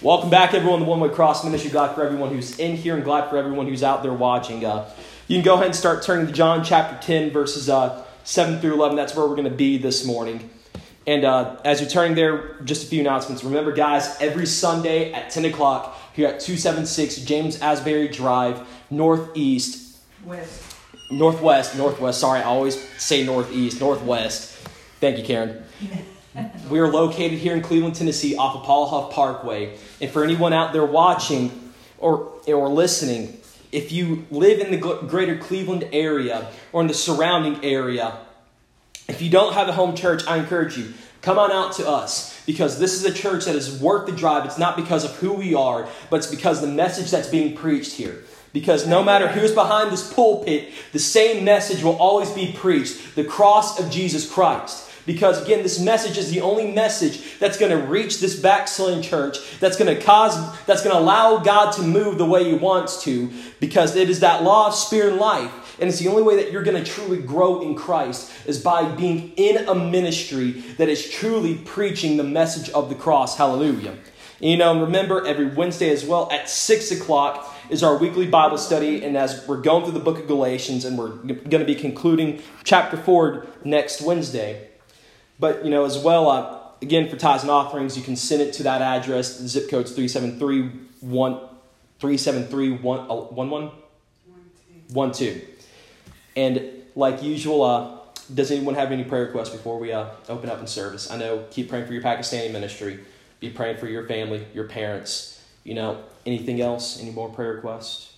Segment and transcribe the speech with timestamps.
[0.00, 1.72] Welcome back, everyone, to One Way Cross Ministry.
[1.72, 4.64] Glad for everyone who's in here and glad for everyone who's out there watching.
[4.64, 4.88] Uh,
[5.26, 8.74] you can go ahead and start turning to John chapter 10, verses uh, 7 through
[8.74, 8.96] 11.
[8.96, 10.50] That's where we're going to be this morning.
[11.04, 13.42] And uh, as you're turning there, just a few announcements.
[13.42, 19.98] Remember, guys, every Sunday at 10 o'clock here at 276 James Asbury Drive, Northeast.
[20.24, 20.76] West.
[21.10, 22.20] Northwest, Northwest.
[22.20, 24.52] Sorry, I always say Northeast, Northwest.
[25.00, 25.64] Thank you, Karen.
[26.70, 29.76] we are located here in Cleveland, Tennessee, off of Paul Huff Parkway.
[30.00, 33.40] And for anyone out there watching or, or listening,
[33.72, 38.16] if you live in the greater Cleveland area or in the surrounding area,
[39.08, 42.44] if you don't have a home church, I encourage you, come on out to us
[42.46, 44.44] because this is a church that is worth the drive.
[44.44, 47.92] It's not because of who we are, but it's because the message that's being preached
[47.92, 48.24] here.
[48.52, 53.24] Because no matter who's behind this pulpit, the same message will always be preached the
[53.24, 54.87] cross of Jesus Christ.
[55.08, 59.38] Because again, this message is the only message that's going to reach this backsliding church,
[59.58, 63.02] that's going to cause, that's going to allow God to move the way He wants
[63.04, 65.50] to, because it is that law of spirit and life.
[65.80, 68.84] And it's the only way that you're going to truly grow in Christ is by
[68.84, 73.38] being in a ministry that is truly preaching the message of the cross.
[73.38, 73.96] Hallelujah.
[74.40, 79.02] You know, remember every Wednesday as well at 6 o'clock is our weekly Bible study.
[79.06, 82.42] And as we're going through the book of Galatians, and we're going to be concluding
[82.62, 84.67] chapter 4 next Wednesday.
[85.38, 88.52] But, you know, as well, uh, again, for tithes and offerings, you can send it
[88.54, 89.38] to that address.
[89.38, 90.70] The zip code's 373
[92.00, 92.78] 373
[96.36, 97.98] And like usual, uh,
[98.32, 101.10] does anyone have any prayer requests before we uh, open up in service?
[101.10, 103.00] I know, keep praying for your Pakistani ministry.
[103.40, 105.42] Be praying for your family, your parents.
[105.64, 107.00] You know, anything else?
[107.00, 108.12] Any more prayer requests?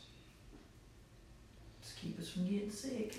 [2.03, 3.19] Keep us from getting sick.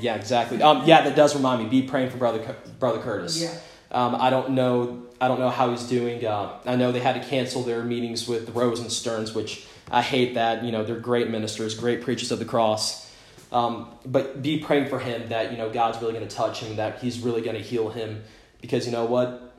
[0.00, 0.60] yeah, exactly.
[0.60, 1.68] Um, yeah, that does remind me.
[1.68, 3.40] Be praying for brother brother Curtis.
[3.40, 3.56] Yeah.
[3.92, 5.04] Um, I don't know.
[5.20, 6.24] I don't know how he's doing.
[6.24, 10.34] Uh, I know they had to cancel their meetings with the Rosensterns, which I hate.
[10.34, 13.12] That you know they're great ministers, great preachers of the cross.
[13.52, 16.76] Um, but be praying for him that you know God's really going to touch him,
[16.76, 18.24] that He's really going to heal him,
[18.60, 19.52] because you know what.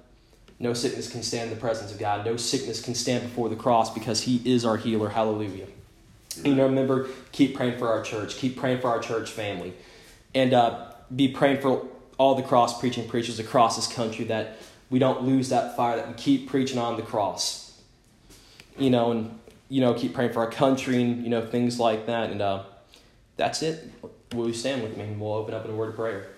[0.58, 2.26] No sickness can stand in the presence of God.
[2.26, 5.10] No sickness can stand before the cross because He is our healer.
[5.10, 5.68] Hallelujah.
[6.44, 8.38] You know, remember, keep praying for our church.
[8.38, 9.74] Keep praying for our church family.
[10.34, 11.88] And uh, be praying for
[12.18, 14.58] all the cross preaching preachers across this country that
[14.90, 17.82] we don't lose that fire, that we keep preaching on the cross.
[18.78, 22.08] You know, and, you know, keep praying for our country and, you know, things like
[22.08, 22.30] that.
[22.32, 22.64] And uh,
[23.38, 23.90] that's it.
[24.34, 25.04] Will you stand with me?
[25.04, 26.35] And we'll open up in a word of prayer.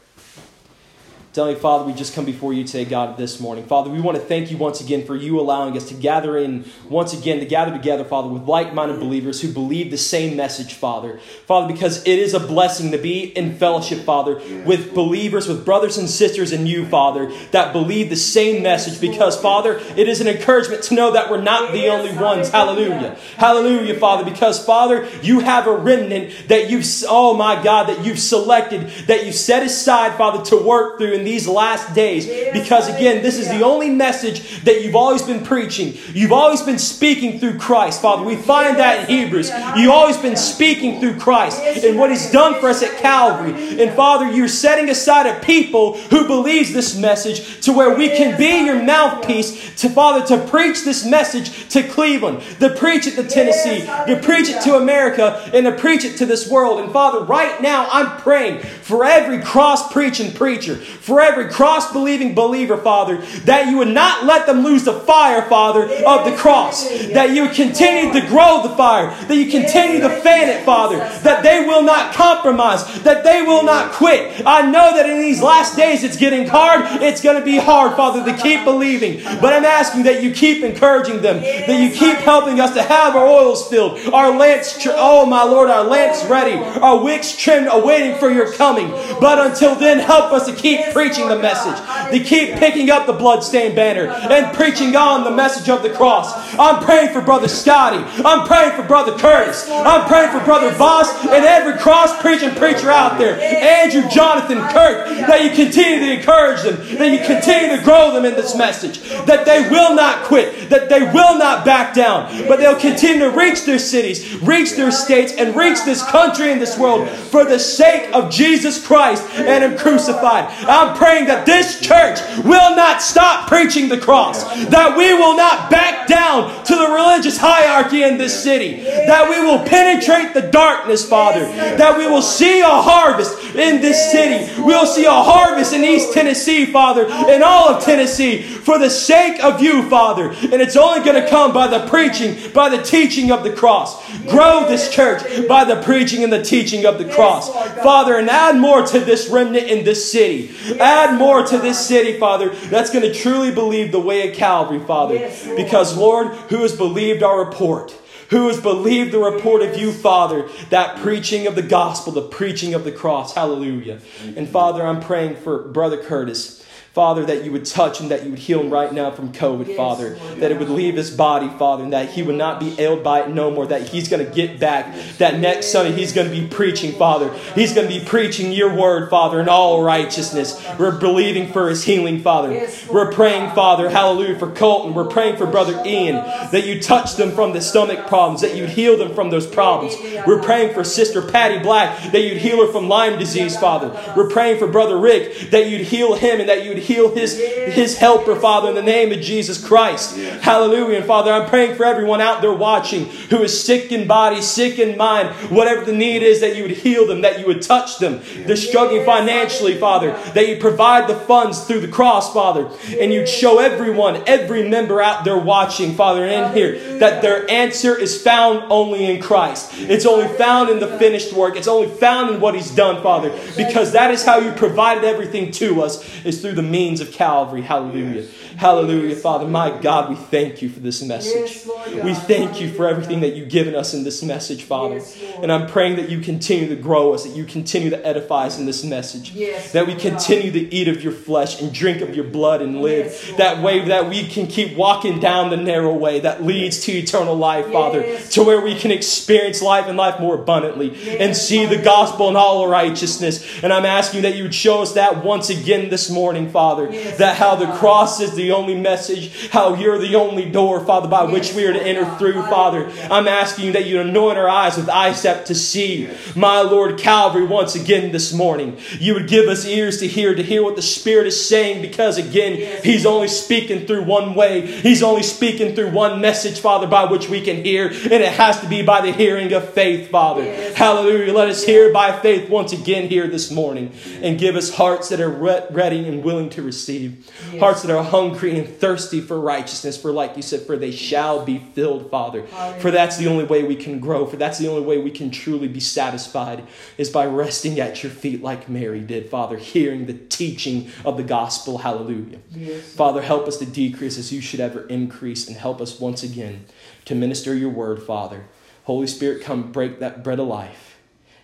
[1.38, 3.64] Heavenly Father, we just come before you today, God, this morning.
[3.66, 6.66] Father, we want to thank you once again for you allowing us to gather in,
[6.90, 10.74] once again, to gather together, Father, with like minded believers who believe the same message,
[10.74, 11.20] Father.
[11.46, 16.00] Father, because it is a blessing to be in fellowship, Father, with believers, with brothers
[16.00, 19.00] and sisters in you, Father, that believe the same message.
[19.00, 22.50] Because, Father, it is an encouragement to know that we're not the only ones.
[22.50, 23.16] Hallelujah.
[23.36, 24.26] Hallelujah, Father.
[24.26, 29.24] Because, Father, you have a remnant that you've, oh my God, that you've selected, that
[29.24, 32.26] you've set aside, Father, to work through in these last days.
[32.54, 35.94] Because again, this is the only message that you've always been preaching.
[36.14, 38.24] You've always been speaking through Christ, Father.
[38.24, 39.52] We find that in Hebrews.
[39.76, 43.82] You've always been speaking through Christ and what He's done for us at Calvary.
[43.82, 48.38] And Father, you're setting aside a people who believes this message to where we can
[48.38, 53.24] be your mouthpiece to Father to preach this message to Cleveland, to preach it to
[53.24, 56.80] Tennessee, to preach it to America, and to preach it to this world.
[56.80, 60.76] And Father, right now I'm praying for every cross preaching preacher,
[61.08, 65.42] for every cross believing believer, Father, that you would not let them lose the fire,
[65.44, 66.88] Father, of the cross.
[67.14, 69.16] That you would continue to grow the fire.
[69.28, 70.98] That you continue to fan it, Father.
[70.98, 73.02] That they will not compromise.
[73.04, 74.46] That they will not quit.
[74.46, 77.02] I know that in these last days it's getting hard.
[77.02, 79.24] It's going to be hard, Father, to keep believing.
[79.40, 81.42] But I'm asking that you keep encouraging them.
[81.42, 83.98] That you keep helping us to have our oils filled.
[84.14, 86.56] Our lamps, tr- oh my Lord, our lamps ready.
[86.56, 88.90] Our wicks trimmed, awaiting for your coming.
[89.22, 91.78] But until then, help us to keep preaching the message.
[92.10, 96.34] They keep picking up the bloodstained banner and preaching on the message of the cross.
[96.58, 98.04] I'm praying for Brother Scotty.
[98.26, 99.70] I'm praying for Brother Curtis.
[99.70, 103.40] I'm praying for Brother Voss and every cross preaching preacher out there.
[103.40, 108.26] Andrew, Jonathan, Kirk, that you continue to encourage them, that you continue to grow them
[108.26, 112.58] in this message, that they will not quit, that they will not back down, but
[112.58, 116.76] they'll continue to reach their cities, reach their states, and reach this country and this
[116.76, 120.46] world for the sake of Jesus Christ and Him crucified.
[120.66, 125.70] I'm praying that this church will not stop preaching the cross, that we will not
[125.70, 131.08] back down to the religious hierarchy in this city, that we will penetrate the darkness,
[131.08, 131.46] Father,
[131.78, 134.50] that we will see a harvest in this city.
[134.62, 138.90] We'll see a harvest in East Tennessee, Father, and all all of Tennessee for the
[138.90, 140.30] sake of you, Father.
[140.30, 143.98] And it's only going to come by the preaching, by the teaching of the cross.
[144.24, 147.52] Grow this church by the preaching and the teaching of the cross.
[147.82, 150.52] Father, and add more to this remnant in this city.
[150.80, 154.80] Add more to this city, Father, that's going to truly believe the way of Calvary,
[154.80, 155.32] Father.
[155.56, 157.96] Because, Lord, who has believed our report?
[158.30, 162.74] who has believed the report of you, Father, that preaching of the gospel, the preaching
[162.74, 163.34] of the cross.
[163.34, 164.00] Hallelujah.
[164.36, 166.67] And Father, I'm praying for Brother Curtis.
[166.98, 169.68] Father, that you would touch and that you would heal him right now from COVID,
[169.68, 170.16] yes, Father.
[170.40, 173.22] That it would leave his body, Father, and that he would not be ailed by
[173.22, 173.68] it no more.
[173.68, 174.96] That he's going to get back.
[175.20, 177.32] That next Sunday he's going to be preaching, Father.
[177.54, 180.60] He's going to be preaching your word, Father, in all righteousness.
[180.80, 182.68] We're believing for his healing, Father.
[182.92, 184.96] We're praying, Father, hallelujah, for Colton.
[184.96, 188.72] We're praying for Brother Ian, that you touch them from the stomach problems, that you'd
[188.72, 189.96] heal them from those problems.
[190.26, 193.90] We're praying for Sister Patty Black, that you'd heal her from Lyme disease, Father.
[194.16, 197.98] We're praying for Brother Rick, that you'd heal him and that you'd heal his, his
[197.98, 200.18] helper, Father, in the name of Jesus Christ.
[200.18, 200.98] Hallelujah.
[200.98, 204.80] And Father, I'm praying for everyone out there watching who is sick in body, sick
[204.80, 208.00] in mind, whatever the need is, that you would heal them, that you would touch
[208.00, 208.22] them.
[208.46, 212.70] They're struggling financially, Father, that you provide the funds through the cross, Father,
[213.00, 217.98] and you'd show everyone, every member out there watching, Father, in here, that their answer
[217.98, 219.72] is found only in Christ.
[219.76, 221.56] It's only found in the finished work.
[221.56, 225.52] It's only found in what He's done, Father, because that is how you provided everything
[225.52, 227.62] to us, is through the means of Calvary.
[227.62, 228.22] Hallelujah.
[228.22, 228.30] Yes.
[228.58, 229.48] Hallelujah, Father.
[229.48, 231.66] My God, we thank you for this message.
[231.66, 234.96] Yes, we thank you for everything that you've given us in this message, Father.
[234.96, 238.46] Yes, and I'm praying that you continue to grow us, that you continue to edify
[238.46, 239.34] us in this message.
[239.74, 243.34] that we continue to eat of your flesh and drink of your blood and live
[243.38, 247.36] that way that we can keep walking down the narrow way that leads to eternal
[247.36, 248.02] life, Father,
[248.32, 252.36] to where we can experience life and life more abundantly and see the gospel in
[252.36, 253.64] all righteousness.
[253.64, 257.38] And I'm asking that you would show us that once again this morning, Father, that
[257.38, 261.54] how the cross is the only message, how you're the only door, Father, by which
[261.54, 262.92] we are to enter through, Father.
[263.10, 267.46] I'm asking you that you anoint our eyes with eyesight to see, my Lord Calvary,
[267.46, 268.78] once again this morning.
[269.00, 272.18] You would give us ears to hear, to hear what the Spirit is saying, because
[272.18, 274.66] again, He's only speaking through one way.
[274.66, 278.60] He's only speaking through one message, Father, by which we can hear, and it has
[278.62, 280.44] to be by the hearing of faith, Father.
[280.74, 281.34] Hallelujah.
[281.34, 285.20] Let us hear by faith once again here this morning, and give us hearts that
[285.20, 290.12] are ready and willing to receive, hearts that are hungry and thirsty for righteousness, for
[290.12, 292.46] like you said, for they shall be filled, Father.
[292.80, 295.32] For that's the only way we can grow, for that's the only way we can
[295.32, 296.64] truly be satisfied,
[296.98, 301.24] is by resting at your feet like Mary did, Father, hearing the teaching of the
[301.24, 301.80] gospel.
[301.80, 302.40] Hallelujah.
[302.52, 302.94] Yes.
[302.94, 306.66] Father, help us to decrease as you should ever increase, and help us once again
[307.06, 308.46] to minister your word, Father.
[308.84, 310.87] Holy Spirit, come break that bread of life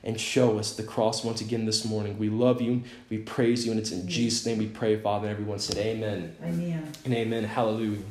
[0.04, 2.18] and show us the cross once again this morning.
[2.20, 2.84] We love you.
[3.10, 3.72] We praise you.
[3.72, 5.28] And it's in Jesus' name we pray, Father.
[5.28, 6.36] And everyone said, Amen.
[6.44, 6.92] Amen.
[7.06, 7.44] And amen.
[7.46, 8.04] Hallelujah.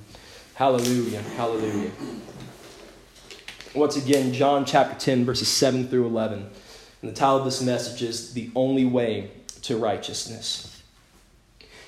[0.55, 1.21] Hallelujah.
[1.21, 1.91] Hallelujah.
[3.75, 6.49] Once again, John chapter 10, verses 7 through 11.
[7.03, 9.31] And the title of this message is The Only Way
[9.63, 10.83] to Righteousness.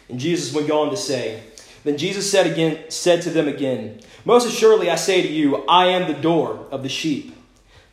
[0.08, 1.42] And Jesus went on to say,
[1.82, 5.86] Then Jesus said again, said to them again, Most assuredly I say to you, I
[5.86, 7.33] am the door of the sheep.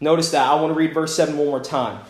[0.01, 0.49] Notice that.
[0.49, 2.03] I want to read verse 7 one more time.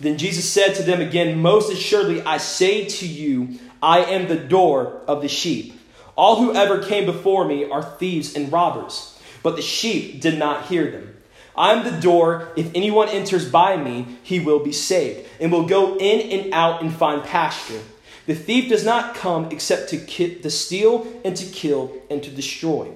[0.00, 4.36] Then Jesus said to them again, Most assuredly, I say to you, I am the
[4.36, 5.78] door of the sheep.
[6.16, 10.66] All who ever came before me are thieves and robbers, but the sheep did not
[10.66, 11.16] hear them.
[11.56, 12.52] I am the door.
[12.56, 16.82] If anyone enters by me, he will be saved, and will go in and out
[16.82, 17.80] and find pasture.
[18.26, 22.30] The thief does not come except to, ki- to steal and to kill and to
[22.30, 22.90] destroy.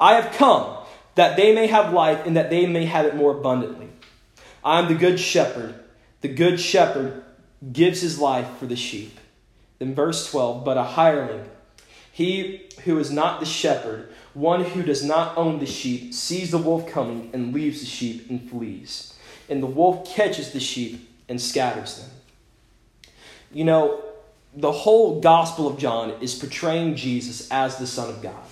[0.00, 0.78] I have come
[1.14, 3.88] that they may have life and that they may have it more abundantly.
[4.64, 5.74] I am the good shepherd.
[6.20, 7.24] The good shepherd
[7.72, 9.18] gives his life for the sheep.
[9.78, 11.48] Then, verse 12, but a hireling,
[12.12, 16.58] he who is not the shepherd, one who does not own the sheep, sees the
[16.58, 19.14] wolf coming and leaves the sheep and flees.
[19.48, 22.10] And the wolf catches the sheep and scatters them.
[23.52, 24.04] You know,
[24.54, 28.49] the whole Gospel of John is portraying Jesus as the Son of God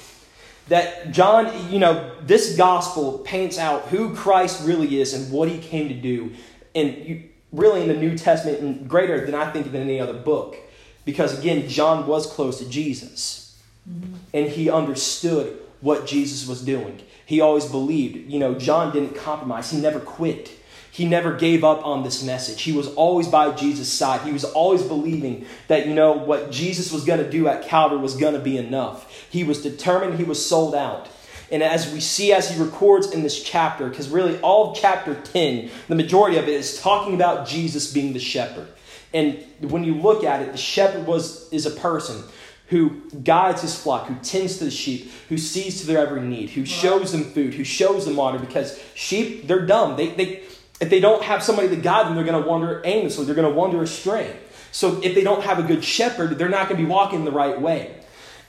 [0.68, 5.58] that John, you know, this gospel paints out who Christ really is and what he
[5.58, 6.32] came to do.
[6.74, 10.56] And really in the New Testament, and greater than I think than any other book.
[11.04, 13.58] Because again, John was close to Jesus.
[13.88, 14.14] Mm-hmm.
[14.34, 17.00] And he understood what Jesus was doing.
[17.24, 18.30] He always believed.
[18.30, 20.52] You know, John didn't compromise, he never quit.
[20.98, 22.62] He never gave up on this message.
[22.62, 24.22] He was always by Jesus' side.
[24.22, 27.98] He was always believing that, you know, what Jesus was going to do at Calvary
[27.98, 29.08] was going to be enough.
[29.30, 31.06] He was determined, he was sold out.
[31.52, 35.14] And as we see as he records in this chapter, because really all of chapter
[35.14, 38.66] 10, the majority of it is talking about Jesus being the shepherd.
[39.14, 42.24] And when you look at it, the shepherd was is a person
[42.70, 46.50] who guides his flock, who tends to the sheep, who sees to their every need,
[46.50, 49.96] who shows them food, who shows them water, because sheep, they're dumb.
[49.96, 50.42] They, they,
[50.80, 53.48] if they don't have somebody to guide them, they're going to wander aimlessly, they're going
[53.48, 54.36] to wander astray.
[54.70, 57.32] So if they don't have a good shepherd, they're not going to be walking the
[57.32, 57.94] right way.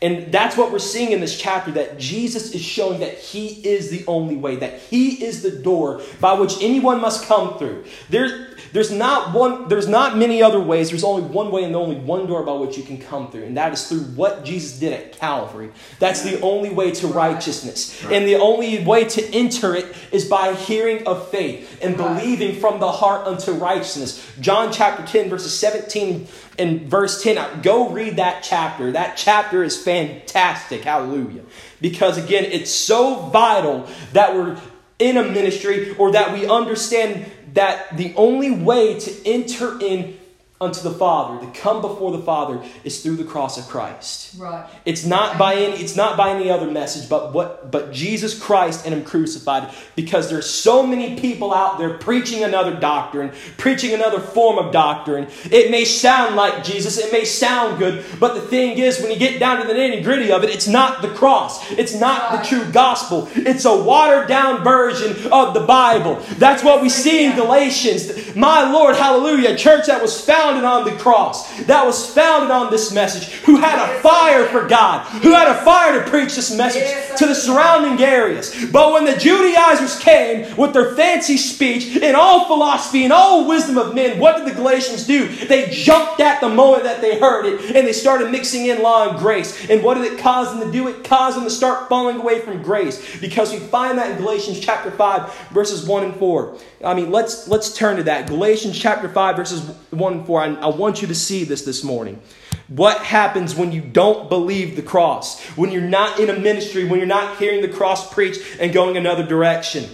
[0.02, 3.90] And that's what we're seeing in this chapter that Jesus is showing that He is
[3.90, 7.84] the only way, that He is the door by which anyone must come through.
[8.10, 10.90] There, there's not one, there's not many other ways.
[10.90, 13.58] There's only one way and only one door by which you can come through, and
[13.58, 15.72] that is through what Jesus did at Calvary.
[16.00, 18.04] That's the only way to righteousness.
[18.06, 22.80] And the only way to enter it is by hearing of faith and believing from
[22.80, 24.26] the heart unto righteousness.
[24.40, 27.62] John chapter 10, verses 17 and verse 10.
[27.62, 28.92] Go read that chapter.
[28.92, 30.84] That chapter is fantastic.
[30.84, 31.44] Hallelujah.
[31.82, 34.60] Because again, it's so vital that we're
[35.00, 40.19] in a ministry or that we understand that the only way to enter in
[40.62, 44.36] unto the Father, to come before the Father, is through the cross of Christ.
[44.38, 44.70] Right.
[44.84, 48.86] It's not by any it's not by any other message, but what but Jesus Christ
[48.86, 49.74] and Him crucified.
[49.96, 55.28] Because there's so many people out there preaching another doctrine, preaching another form of doctrine.
[55.46, 59.18] It may sound like Jesus, it may sound good, but the thing is, when you
[59.18, 61.72] get down to the nitty gritty of it, it's not the cross.
[61.72, 63.30] It's not the true gospel.
[63.34, 66.16] It's a watered down version of the Bible.
[66.38, 68.36] That's what we see in Galatians.
[68.36, 70.16] My Lord, hallelujah, a church that was
[70.50, 74.68] founded on the cross, that was founded on this message, who had a fire for
[74.68, 78.66] God, who had a fire to preach this message to the surrounding areas.
[78.72, 83.78] But when the Judaizers came with their fancy speech and all philosophy and all wisdom
[83.78, 85.28] of men, what did the Galatians do?
[85.28, 89.10] They jumped at the moment that they heard it and they started mixing in law
[89.10, 89.70] and grace.
[89.70, 90.88] And what did it cause them to do?
[90.88, 94.60] It caused them to start falling away from grace because we find that in Galatians
[94.60, 96.58] chapter 5, verses 1 and 4.
[96.84, 98.28] I mean, let's, let's turn to that.
[98.28, 100.42] Galatians chapter 5, verses 1 and 4.
[100.42, 102.22] I, I want you to see this this morning.
[102.70, 105.44] What happens when you don't believe the cross?
[105.58, 108.96] When you're not in a ministry, when you're not hearing the cross preached and going
[108.96, 109.90] another direction?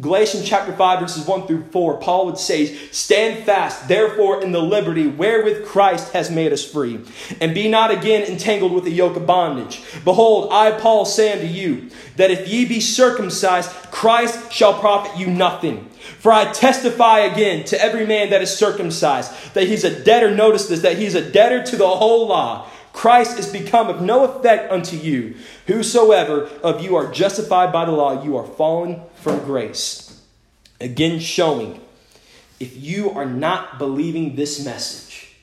[0.00, 4.60] Galatians chapter 5, verses 1 through 4, Paul would say, Stand fast, therefore, in the
[4.60, 6.98] liberty wherewith Christ has made us free,
[7.40, 9.82] and be not again entangled with the yoke of bondage.
[10.02, 15.28] Behold, I, Paul, say unto you, that if ye be circumcised, Christ shall profit you
[15.28, 15.88] nothing.
[16.18, 20.66] For I testify again to every man that is circumcised, that he's a debtor, notice
[20.66, 22.68] this, that he's a debtor to the whole law.
[22.94, 25.34] Christ is become of no effect unto you.
[25.66, 30.22] Whosoever of you are justified by the law, you are fallen from grace.
[30.80, 31.80] Again, showing
[32.60, 35.34] if you are not believing this message,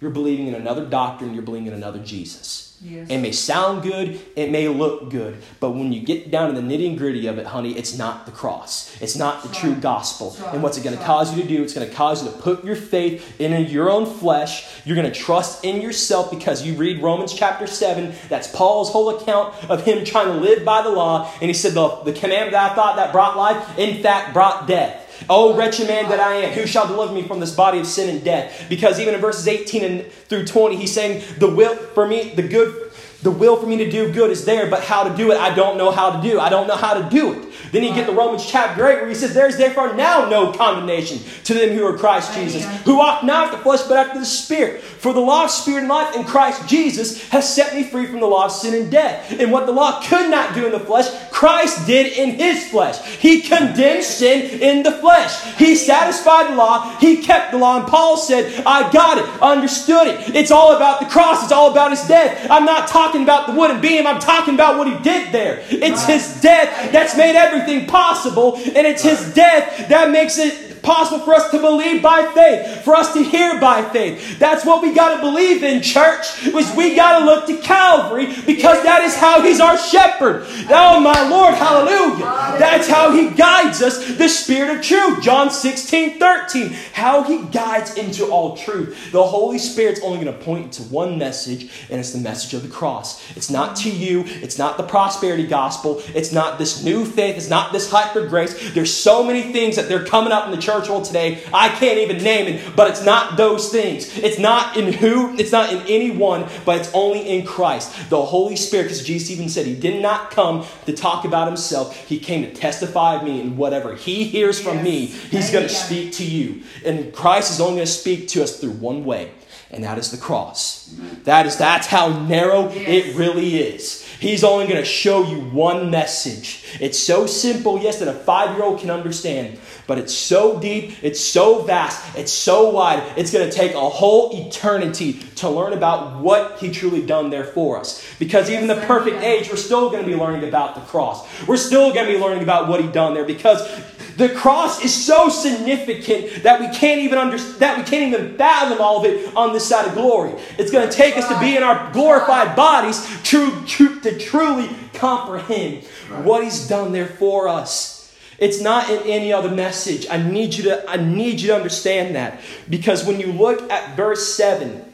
[0.00, 2.71] you're believing in another doctrine, you're believing in another Jesus.
[2.82, 3.10] Yes.
[3.10, 6.66] It may sound good, it may look good, but when you get down to the
[6.66, 9.00] nitty and gritty of it, honey, it's not the cross.
[9.00, 10.36] It's not the true gospel.
[10.40, 10.54] Right.
[10.54, 11.62] And what's it going to cause you to do?
[11.62, 14.66] It's going to cause you to put your faith in your own flesh.
[14.84, 18.14] You're going to trust in yourself because you read Romans chapter 7.
[18.28, 21.30] That's Paul's whole account of him trying to live by the law.
[21.40, 24.66] And he said, The, the commandment that I thought that brought life, in fact, brought
[24.66, 25.01] death.
[25.28, 28.08] Oh, wretched man that I am, who shall deliver me from this body of sin
[28.08, 28.66] and death?
[28.68, 32.42] Because even in verses 18 and through 20, he's saying, The will for me, the
[32.42, 32.91] good
[33.22, 35.54] the will for me to do good is there, but how to do it, I
[35.54, 36.40] don't know how to do.
[36.40, 37.48] I don't know how to do it.
[37.70, 41.20] Then you get the Romans chapter 8 where he says, There's therefore now no condemnation
[41.44, 44.26] to them who are Christ Jesus, who walk not after the flesh, but after the
[44.26, 44.82] Spirit.
[44.82, 48.20] For the law of spirit and life in Christ Jesus has set me free from
[48.20, 49.32] the law of sin and death.
[49.40, 53.04] And what the law could not do in the flesh, Christ did in his flesh.
[53.16, 55.42] He condemned sin in the flesh.
[55.56, 56.96] He satisfied the law.
[56.98, 57.80] He kept the law.
[57.80, 60.36] And Paul said, I got it, understood it.
[60.36, 61.42] It's all about the cross.
[61.42, 62.46] It's all about his death.
[62.48, 64.06] I'm not talking about the wooden beam.
[64.06, 65.62] I'm talking about what he did there.
[65.68, 68.56] It's his death that's made everything possible.
[68.56, 72.94] And it's his death that makes it possible for us to believe by faith, for
[72.94, 74.38] us to hear by faith.
[74.38, 76.26] That's what we got to believe in, church.
[76.52, 80.44] Was we got to look to Calvary because that is how He's our shepherd.
[80.68, 82.24] Oh my Lord, hallelujah!
[82.58, 85.22] That's how He guides us, the Spirit of truth.
[85.22, 86.68] John 16, 13.
[86.92, 89.12] How He guides into all truth.
[89.12, 92.62] The Holy Spirit's only going to point to one message, and it's the message of
[92.62, 93.22] the cross.
[93.36, 94.24] It's not to you.
[94.26, 96.02] It's not the prosperity gospel.
[96.14, 97.36] It's not this new faith.
[97.36, 98.72] It's not this hyper grace.
[98.72, 101.42] There's so many things that they're coming up in the church world today.
[101.52, 104.16] I can't even name it, but it's not those things.
[104.18, 108.10] It's not in who, it's not in anyone, but it's only in Christ.
[108.10, 111.96] The Holy Spirit, because Jesus even said he did not come to talk about himself.
[112.08, 114.84] He came to testify of me, and whatever he hears from Yes.
[114.84, 116.62] me, he's going to speak to you.
[116.84, 119.30] And Christ is only going to speak to us through one way.
[119.72, 120.94] And that is the cross.
[121.24, 124.06] That is that's how narrow it really is.
[124.22, 126.64] He's only going to show you one message.
[126.80, 131.02] It's so simple, yes, that a five year old can understand, but it's so deep,
[131.02, 133.02] it's so vast, it's so wide.
[133.16, 137.42] It's going to take a whole eternity to learn about what He truly done there
[137.42, 138.06] for us.
[138.20, 141.26] Because even the perfect age, we're still going to be learning about the cross.
[141.48, 143.68] We're still going to be learning about what He done there because
[144.16, 148.80] the cross is so significant that we can't even under, that we can't even fathom
[148.80, 150.32] all of it on this side of glory.
[150.58, 154.68] It's going to take us to be in our glorified bodies to, to, to truly
[154.94, 155.84] comprehend
[156.24, 157.92] what He's done there for us.
[158.38, 160.06] It's not in any other message.
[160.10, 163.96] I need you to I need you to understand that because when you look at
[163.96, 164.84] verse seven,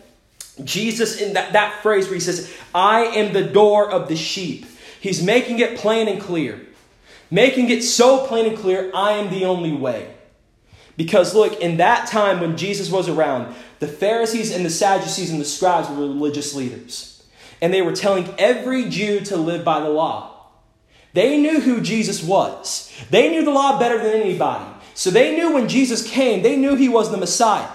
[0.65, 4.67] Jesus in that, that phrase where he says, I am the door of the sheep.
[5.01, 6.61] He's making it plain and clear.
[7.31, 10.15] Making it so plain and clear, I am the only way.
[10.97, 15.41] Because look, in that time when Jesus was around, the Pharisees and the Sadducees and
[15.41, 17.25] the scribes were religious leaders.
[17.61, 20.35] And they were telling every Jew to live by the law.
[21.13, 22.93] They knew who Jesus was.
[23.11, 24.65] They knew the law better than anybody.
[24.95, 27.69] So they knew when Jesus came, they knew he was the Messiah.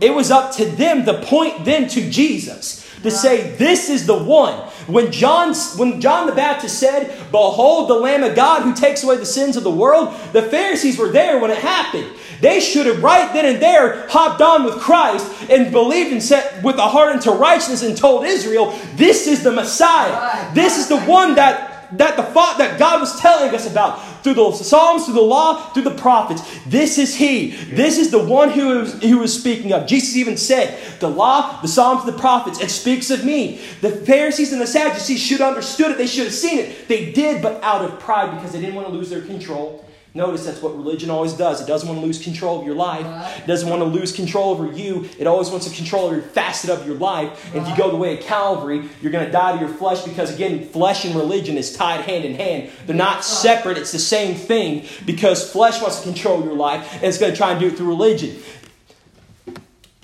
[0.00, 2.82] It was up to them to point them to Jesus.
[3.02, 4.54] To say, this is the one.
[4.86, 9.18] When John, when John the Baptist said, Behold the Lamb of God who takes away
[9.18, 12.10] the sins of the world, the Pharisees were there when it happened.
[12.40, 16.62] They should have right then and there hopped on with Christ and believed and set
[16.62, 20.54] with a heart into righteousness and told Israel, This is the Messiah.
[20.54, 24.34] This is the one that that the fa- that God was telling us about through
[24.34, 26.42] the Psalms, through the law, through the prophets.
[26.66, 27.50] This is He.
[27.50, 29.86] This is the one who is, who is speaking of.
[29.86, 32.60] Jesus even said, "The law, the Psalms, the prophets.
[32.60, 35.98] It speaks of me." The Pharisees and the Sadducees should have understood it.
[35.98, 36.88] They should have seen it.
[36.88, 39.84] They did, but out of pride because they didn't want to lose their control.
[40.16, 41.60] Notice that's what religion always does.
[41.60, 43.04] It doesn't want to lose control of your life.
[43.04, 43.38] Right.
[43.38, 45.08] It doesn't want to lose control over you.
[45.18, 47.52] It always wants to control every facet of your life.
[47.52, 50.02] And if you go the way of Calvary, you're going to die to your flesh
[50.02, 52.70] because, again, flesh and religion is tied hand in hand.
[52.86, 57.02] They're not separate, it's the same thing because flesh wants to control your life and
[57.02, 58.40] it's going to try and do it through religion.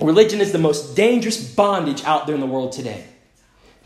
[0.01, 3.05] Religion is the most dangerous bondage out there in the world today.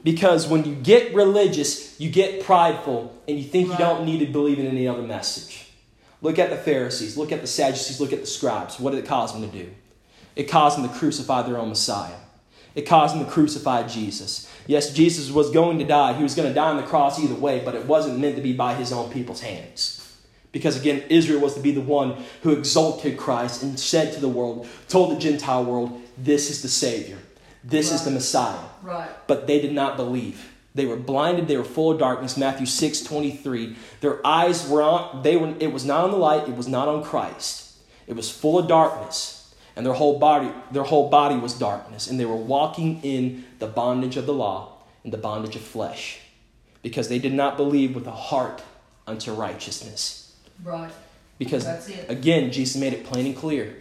[0.02, 4.26] Because when you get religious, you get prideful and you think you don't need to
[4.26, 5.63] believe in any other message.
[6.24, 8.80] Look at the Pharisees, look at the Sadducees, look at the scribes.
[8.80, 9.70] What did it cause them to do?
[10.34, 12.16] It caused them to crucify their own Messiah.
[12.74, 14.50] It caused them to crucify Jesus.
[14.66, 16.14] Yes, Jesus was going to die.
[16.14, 18.42] He was going to die on the cross either way, but it wasn't meant to
[18.42, 20.00] be by his own people's hands.
[20.50, 24.28] Because again, Israel was to be the one who exalted Christ and said to the
[24.28, 27.18] world, told the Gentile world, this is the Savior.
[27.62, 29.10] This is the Messiah Right.
[29.26, 30.53] but they did not believe.
[30.74, 32.36] They were blinded, they were full of darkness.
[32.36, 33.76] Matthew 6 23.
[34.00, 36.88] Their eyes were on, they were, it was not on the light, it was not
[36.88, 37.76] on Christ.
[38.06, 39.54] It was full of darkness.
[39.76, 42.08] And their whole body, their whole body was darkness.
[42.08, 46.20] And they were walking in the bondage of the law, and the bondage of flesh.
[46.82, 48.62] Because they did not believe with a heart
[49.06, 50.34] unto righteousness.
[50.62, 50.92] Right.
[51.38, 51.66] Because
[52.08, 53.76] again, Jesus made it plain and clear.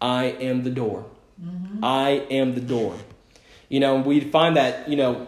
[0.00, 1.04] I am the door.
[1.42, 1.84] Mm-hmm.
[1.84, 2.96] I am the door.
[3.68, 5.26] You know, we find that, you know,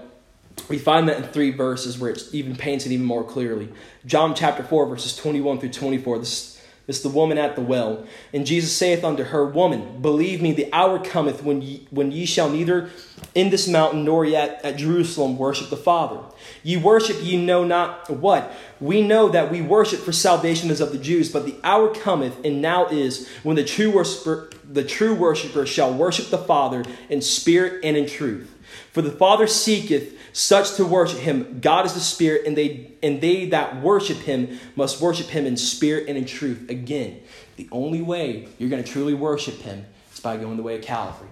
[0.69, 3.69] we find that in three verses where it even paints it even more clearly.
[4.07, 6.19] John chapter 4, verses 21 through 24.
[6.19, 8.05] This, this is the woman at the well.
[8.33, 12.25] And Jesus saith unto her, Woman, believe me, the hour cometh when ye, when ye
[12.25, 12.91] shall neither
[13.35, 16.21] in this mountain nor yet at Jerusalem worship the Father.
[16.63, 18.53] Ye worship ye know not what.
[18.81, 22.45] We know that we worship for salvation is of the Jews, but the hour cometh,
[22.45, 27.21] and now is, when the true worshiper, the true worshiper shall worship the Father in
[27.21, 28.57] spirit and in truth.
[28.93, 31.61] For the Father seeketh such to worship him.
[31.61, 35.57] God is the Spirit, and they and they that worship him must worship him in
[35.57, 36.69] spirit and in truth.
[36.69, 37.21] Again,
[37.57, 40.83] the only way you're going to truly worship him is by going the way of
[40.83, 41.29] Calvary.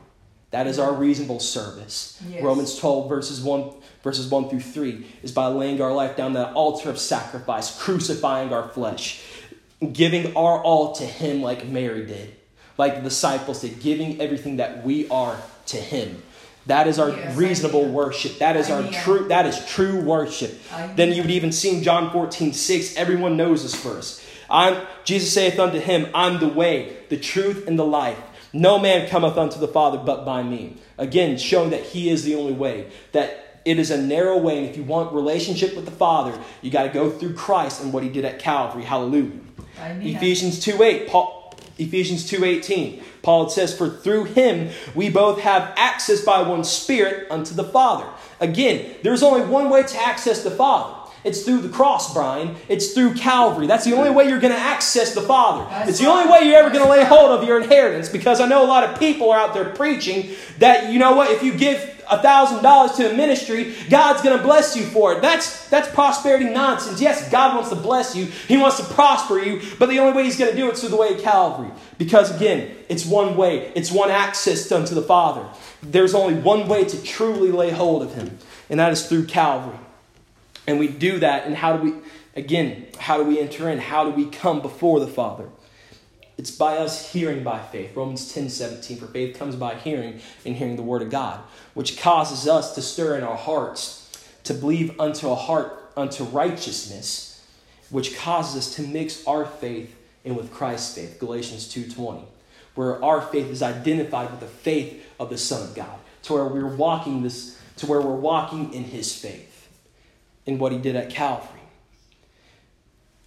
[0.51, 2.23] That is our reasonable service.
[2.27, 2.43] Yes.
[2.43, 3.71] Romans 12, verses 1,
[4.03, 8.53] verses 1 through 3, is by laying our life down that altar of sacrifice, crucifying
[8.53, 9.23] our flesh,
[9.93, 12.35] giving our all to him like Mary did,
[12.79, 16.23] like the disciples did, giving everything that we are to him.
[16.69, 18.39] That is our Yes, reasonable worship.
[18.39, 18.93] That is our Amen.
[18.93, 20.61] true that is true worship.
[20.97, 24.25] Then you would even see in John 14, 6, everyone knows this verse.
[24.51, 28.19] I'm Jesus saith unto him, I'm the way, the truth, and the life.
[28.53, 30.77] No man cometh unto the Father but by me.
[30.99, 32.91] Again, showing that he is the only way.
[33.13, 36.71] That it is a narrow way, and if you want relationship with the Father, you
[36.71, 38.85] got to go through Christ and what he did at Calvary.
[38.85, 39.33] Hallelujah.
[39.81, 40.07] Amen.
[40.07, 41.38] Ephesians 2 8, Paul,
[41.79, 47.55] Ephesians 2.18, Paul says, For through him we both have access by one Spirit unto
[47.55, 48.09] the Father.
[48.41, 50.95] Again, there's only one way to access the Father.
[51.25, 52.57] It's through the cross, Brian.
[52.69, 53.67] It's through Calvary.
[53.67, 55.67] That's the only way you're going to access the Father.
[55.89, 58.47] It's the only way you're ever going to lay hold of your inheritance because I
[58.47, 61.53] know a lot of people are out there preaching that, you know what, if you
[61.53, 65.23] give $1,000 to a ministry, God's going to bless you for it.
[65.23, 67.01] That's, that's prosperity nonsense.
[67.01, 70.25] Yes, God wants to bless you, He wants to prosper you, but the only way
[70.25, 71.71] He's going to do it is through the way of Calvary.
[71.99, 75.47] Because again, it's one way, it's one access unto the Father.
[75.83, 78.39] There's only one way to truly lay hold of Him,
[78.71, 79.79] and that is through Calvary.
[80.67, 81.99] And we do that, and how do we,
[82.37, 83.79] again, how do we enter in?
[83.79, 85.49] How do we come before the Father?
[86.39, 87.97] It's by us hearing by faith.
[87.97, 88.97] Romans 10 17.
[88.97, 91.41] For faith comes by hearing, and hearing the word of God,
[91.79, 94.11] which causes us to stir in our hearts
[94.43, 97.41] to believe unto a heart unto righteousness,
[97.89, 101.21] which causes us to mix our faith in with Christ's faith.
[101.21, 102.25] Galatians 2:20.
[102.75, 106.01] Where our faith is identified with the faith of the Son of God.
[106.25, 109.69] To where we're walking this, to where we're walking in his faith,
[110.47, 111.61] in what he did at Calvary.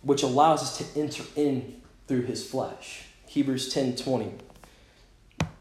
[0.02, 3.04] Which allows us to enter in through his flesh.
[3.28, 4.34] Hebrews 10:20.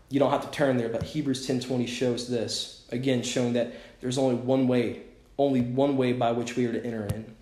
[0.08, 2.78] You don't have to turn there, but Hebrews 10:20 shows this.
[2.90, 5.02] Again, showing that there's only one way,
[5.38, 7.34] only one way by which we are to enter in.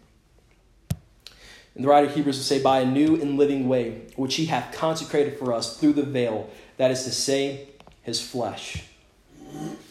[1.74, 4.46] And the writer of Hebrews will say, by a new and living way, which he
[4.46, 7.68] hath consecrated for us through the veil, that is to say,
[8.02, 8.84] his flesh.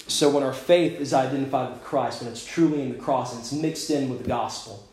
[0.08, 3.42] So when our faith is identified with Christ, when it's truly in the cross and
[3.42, 4.86] it's mixed in with the gospel,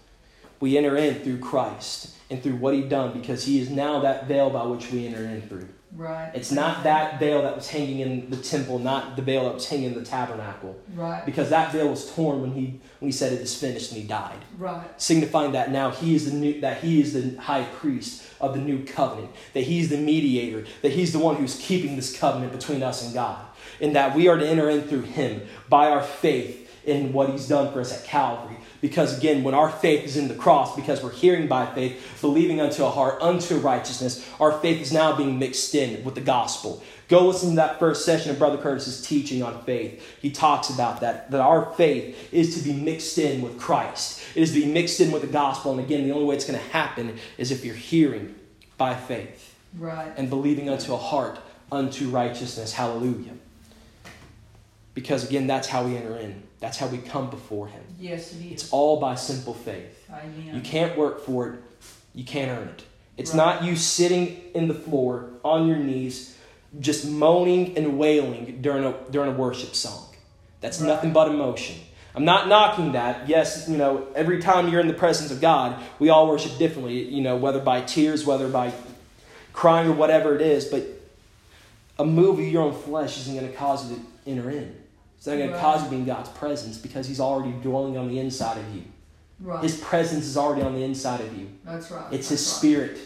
[0.61, 4.27] we enter in through Christ and through what he'd done because he is now that
[4.27, 5.69] veil by which we enter in through.
[5.97, 6.33] Right.
[6.35, 9.69] It's not that veil that was hanging in the temple, not the veil that was
[9.69, 10.77] hanging in the tabernacle.
[10.93, 11.25] Right.
[11.25, 14.07] Because that veil was torn when he when he said it is finished and he
[14.07, 14.45] died.
[14.59, 15.01] Right.
[15.01, 18.61] Signifying that now he is the new that he is the high priest of the
[18.61, 22.83] new covenant, that he's the mediator, that he's the one who's keeping this covenant between
[22.83, 23.45] us and God.
[23.81, 27.49] And that we are to enter in through him by our faith in what he's
[27.49, 28.57] done for us at Calvary.
[28.81, 32.61] Because again, when our faith is in the cross, because we're hearing by faith, believing
[32.61, 36.83] unto a heart, unto righteousness, our faith is now being mixed in with the gospel.
[37.09, 40.03] Go listen to that first session of Brother Curtis's teaching on faith.
[40.21, 44.21] He talks about that, that our faith is to be mixed in with Christ.
[44.35, 45.73] It is to be mixed in with the gospel.
[45.73, 48.35] And again, the only way it's going to happen is if you're hearing
[48.77, 50.13] by faith Right.
[50.17, 51.39] and believing unto a heart
[51.73, 52.73] unto righteousness.
[52.73, 53.33] Hallelujah.
[54.95, 56.43] Because again, that's how we enter in.
[56.61, 57.83] That's how we come before Him.
[58.01, 60.09] Yes, it It's all by simple faith.
[60.11, 60.55] Amen.
[60.55, 61.61] You can't work for it.
[62.15, 62.85] You can't earn it.
[63.17, 63.37] It's Right.
[63.61, 66.35] not you sitting in the floor on your knees,
[66.81, 70.07] just moaning and wailing during a during a worship song.
[70.61, 70.89] That's Right.
[70.89, 71.77] nothing but emotion.
[72.17, 73.29] I'm not knocking that.
[73.29, 77.03] Yes, you know, every time you're in the presence of God, we all worship differently,
[77.03, 78.73] you know, whether by tears, whether by
[79.53, 80.83] crying or whatever it is, but
[81.99, 84.75] a move of your own flesh isn't going to cause you to enter in.
[85.25, 87.97] It's not going to cause you to be in God's presence because He's already dwelling
[87.97, 88.83] on the inside of you.
[89.41, 89.63] Right.
[89.63, 91.49] His presence is already on the inside of you.
[91.65, 92.13] That's right.
[92.13, 92.59] It's His That's right.
[92.59, 92.99] Spirit.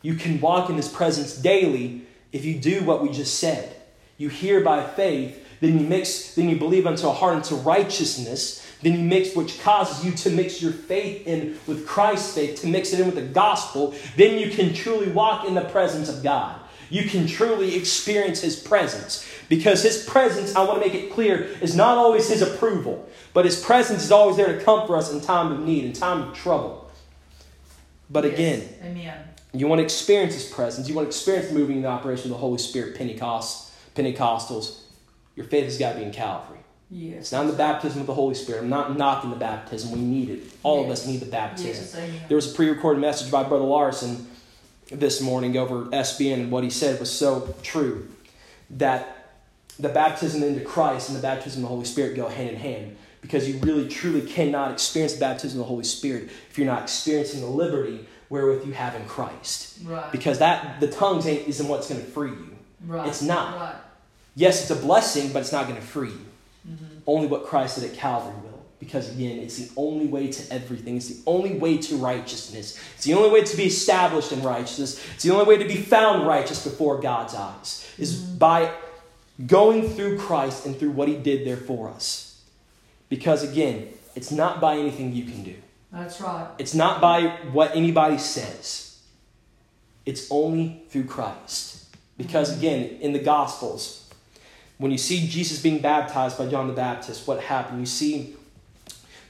[0.00, 3.76] You can walk in His presence daily if you do what we just said.
[4.16, 8.66] You hear by faith, then you mix, then you believe unto a heart unto righteousness,
[8.80, 12.66] then you mix, which causes you to mix your faith in with Christ's faith, to
[12.66, 13.94] mix it in with the gospel.
[14.16, 16.58] Then you can truly walk in the presence of God.
[16.90, 19.28] You can truly experience His presence.
[19.48, 23.44] Because His presence, I want to make it clear, is not always His approval, but
[23.44, 26.34] His presence is always there to comfort us in time of need, in time of
[26.34, 26.90] trouble.
[28.10, 29.24] But again, Amen.
[29.52, 30.88] you want to experience His presence.
[30.88, 34.80] You want to experience the moving and the operation of the Holy Spirit, Pentecost, Pentecostals.
[35.36, 36.58] Your faith has got to be in Calvary.
[36.90, 37.18] Yes.
[37.20, 38.62] It's not in the baptism of the Holy Spirit.
[38.62, 39.92] I'm not knocking the baptism.
[39.92, 40.44] We need it.
[40.62, 42.00] All of us need the baptism.
[42.02, 42.22] Yes.
[42.28, 44.26] There was a pre-recorded message by Brother Larson
[44.90, 48.08] this morning over SBN, and what he said was so true
[48.70, 49.32] that
[49.78, 52.96] the baptism into Christ and the baptism of the Holy Spirit go hand in hand
[53.20, 56.82] because you really truly cannot experience the baptism of the Holy Spirit if you're not
[56.82, 59.78] experiencing the liberty wherewith you have in Christ.
[59.84, 60.10] Right.
[60.12, 62.56] Because that the tongues ain't isn't what's going to free you.
[62.86, 63.08] right.
[63.08, 63.56] it's not.
[63.56, 63.76] Right.
[64.34, 66.26] Yes, it's a blessing, but it's not going to free you.
[66.68, 66.84] Mm-hmm.
[67.06, 68.34] Only what Christ did at Calvary.
[68.80, 70.96] Because again, it's the only way to everything.
[70.96, 72.78] It's the only way to righteousness.
[72.94, 75.04] It's the only way to be established in righteousness.
[75.14, 77.92] It's the only way to be found righteous before God's eyes.
[77.98, 78.72] Is by
[79.46, 82.40] going through Christ and through what He did there for us.
[83.08, 85.54] Because again, it's not by anything you can do.
[85.92, 86.48] That's right.
[86.58, 89.00] It's not by what anybody says.
[90.04, 91.96] It's only through Christ.
[92.16, 92.58] Because mm-hmm.
[92.58, 94.08] again, in the Gospels,
[94.76, 97.80] when you see Jesus being baptized by John the Baptist, what happened?
[97.80, 98.36] You see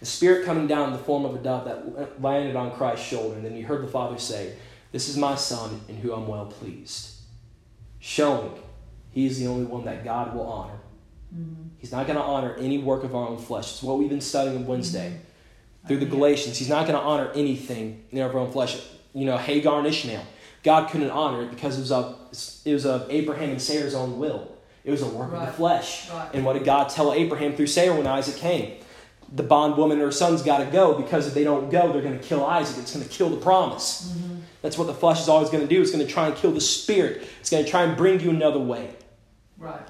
[0.00, 3.36] the Spirit coming down in the form of a dove that landed on Christ's shoulder,
[3.36, 4.54] and then you heard the Father say,
[4.92, 7.16] This is my Son in whom I'm well pleased.
[7.98, 8.52] Showing
[9.10, 10.78] He is the only one that God will honor.
[11.34, 11.68] Mm-hmm.
[11.78, 13.72] He's not going to honor any work of our own flesh.
[13.72, 15.20] It's what we've been studying on Wednesday.
[15.86, 16.06] through the.
[16.06, 16.58] Galatians.
[16.58, 18.80] He's not going to honor anything in our own flesh.
[19.14, 20.24] You know, Hagar and Ishmael.
[20.62, 22.16] God couldn't honor it because it was of
[22.64, 24.56] it was of Abraham and Sarah's own will.
[24.84, 26.10] It was a work of the flesh.
[26.10, 26.30] Right.
[26.34, 28.78] And what did God tell Abraham through Sarah when Isaac came?
[29.32, 32.18] The bondwoman and her son's got to go because if they don't go, they're going
[32.18, 32.78] to kill Isaac.
[32.78, 34.10] It's going to kill the promise.
[34.10, 34.36] Mm-hmm.
[34.62, 35.80] That's what the flesh is always going to do.
[35.82, 37.28] It's going to try and kill the spirit.
[37.40, 38.90] It's going to try and bring you another way.
[39.58, 39.80] Right.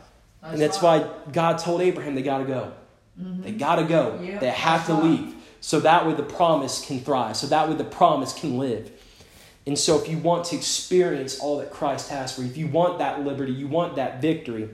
[0.43, 1.05] and that's right.
[1.07, 2.73] why God told Abraham they got to go.
[3.21, 3.43] Mhm.
[3.43, 4.19] They got to go.
[4.23, 5.05] Yeah, they have to right.
[5.05, 5.35] leave.
[5.61, 7.37] So that way the promise can thrive.
[7.37, 8.91] So that way the promise can live.
[9.67, 12.69] And so if you want to experience all that Christ has for you, if you
[12.69, 14.71] want that liberty, you want that victory,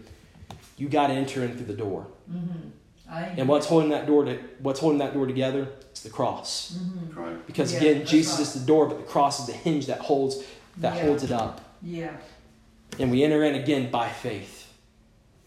[0.77, 2.07] you got to enter in through the door.
[2.31, 2.71] Mhm.
[3.11, 3.35] Amen.
[3.39, 5.69] And what's holding that door to what's holding that door together?
[5.91, 6.73] It's the cross.
[6.77, 7.15] Mhm.
[7.17, 7.47] Right.
[7.47, 8.41] Because Yeah, again, Jesus right.
[8.43, 10.39] is the door, but the cross is the hinge that holds
[10.79, 11.03] that Yeah.
[11.07, 11.61] holds it up.
[11.83, 12.17] Yeah.
[12.99, 14.73] And we enter in again by faith.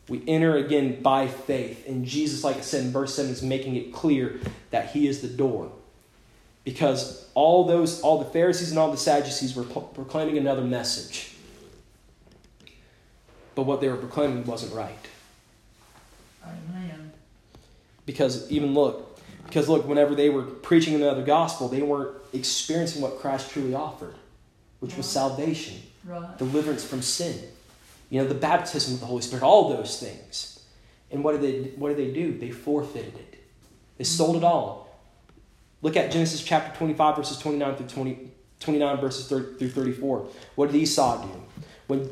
[0.08, 1.86] We enter again by faith.
[1.88, 4.40] And Jesus, like I said in verse 7, is making it clear
[4.72, 5.72] that He is the door.
[6.64, 11.32] Because all those, all the Pharisees and all the Sadducees were pro- proclaiming another message.
[13.56, 14.98] But what they were proclaiming wasn't right.
[16.44, 16.77] Amen.
[18.08, 23.20] Because even look, because look, whenever they were preaching another gospel, they weren't experiencing what
[23.20, 24.16] Christ truly offered,
[24.80, 25.84] which was salvation.
[26.08, 26.38] Right.
[26.38, 27.38] deliverance from sin,
[28.10, 30.64] you know, the baptism of the Holy Spirit, all those things.
[31.12, 32.38] And what did they what did they do?
[32.38, 33.44] They forfeited it.
[33.98, 34.04] They mm-hmm.
[34.04, 34.88] sold it all.
[35.82, 40.28] Look at Genesis chapter 25 verses 29 through 20, 29 verses 30 through 34.
[40.56, 41.64] What did Esau do?
[41.88, 42.10] When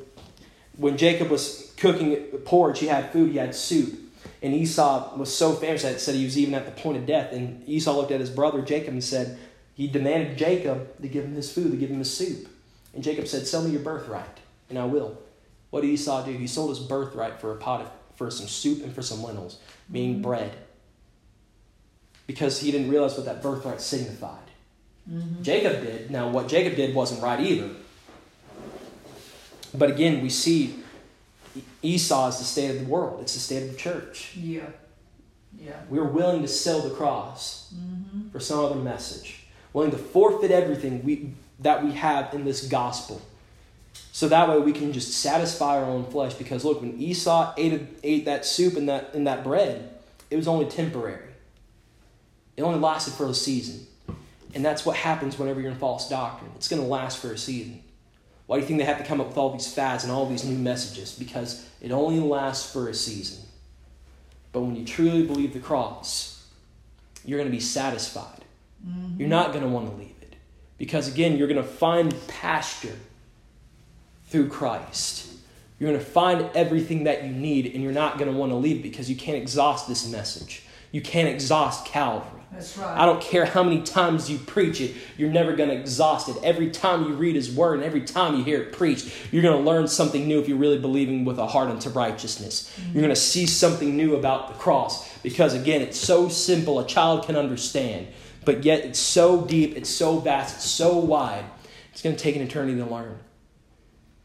[0.78, 3.98] when Jacob was cooking porridge, he had food, he had soup.
[4.42, 7.06] And Esau was so famished that it said he was even at the point of
[7.06, 7.32] death.
[7.32, 9.38] And Esau looked at his brother Jacob and said,
[9.76, 12.48] he demanded Jacob to give him his food, to give him his soup.
[12.94, 15.18] And Jacob said, Sell me your birthright, and I will.
[15.70, 16.32] What did Esau do?
[16.32, 19.60] He sold his birthright for a pot of, for some soup and for some lentils,
[19.90, 20.22] meaning Mhm.
[20.22, 20.54] bread.
[22.26, 24.40] Because he didn't realize what that birthright signified.
[25.12, 25.42] Mhm.
[25.42, 26.10] Jacob did.
[26.10, 27.70] Now, what Jacob did wasn't right either.
[29.74, 30.76] But again, we see
[31.86, 34.36] Esau is the state of the world, it's the state of the church.
[34.36, 34.64] Yeah.
[35.58, 35.80] Yeah.
[35.90, 38.30] We're willing to sell the cross Mm-hmm.
[38.30, 43.22] for some other message, willing to forfeit everything we, that we have in this gospel.
[44.12, 46.36] So that way we can just satisfy our own flesh.
[46.36, 49.90] Because look, when Esau ate, ate that soup and that, and that bread,
[50.30, 51.30] it was only temporary.
[52.56, 53.88] It only lasted for a season.
[54.54, 56.52] And that's what happens whenever you're in false doctrine.
[56.56, 57.82] It's going to last for a season.
[58.48, 60.28] Why do you think they have to come up with all these fads and all
[60.28, 61.16] these new messages?
[61.18, 63.44] Because it only lasts for a season.
[64.52, 66.46] But when you truly believe the cross,
[67.26, 68.44] you're going to be satisfied.
[68.88, 69.20] Mm-hmm.
[69.20, 70.36] You're not going to want to leave it.
[70.78, 72.96] Because again, you're going to find pasture
[74.28, 75.28] through Christ.
[75.80, 78.56] You're going to find everything that you need, and you're not going to want to
[78.56, 80.64] leave because you can't exhaust this message.
[80.92, 82.35] You can't exhaust Calvary.
[82.56, 82.98] That's right.
[82.98, 86.38] I don't care how many times you preach it, you're never going to exhaust it.
[86.42, 89.58] Every time you read His Word and every time you hear it preached, you're going
[89.62, 92.74] to learn something new if you're really believing with a heart unto righteousness.
[92.94, 96.88] You're going to see something new about the cross because, again, it's so simple a
[96.88, 98.08] child can understand,
[98.46, 101.46] but yet it's so deep, it's so vast, it's so wide.
[101.92, 103.20] It's going to take an eternity to learn.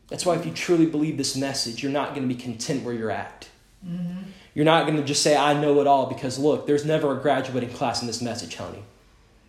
[0.08, 2.94] That's why, if you truly believe this message, you're not going to be content where
[2.94, 3.48] you're at.
[3.86, 4.22] Mm-hmm.
[4.54, 7.20] You're not going to just say, I know it all, because look, there's never a
[7.20, 8.82] graduating class in this message, honey.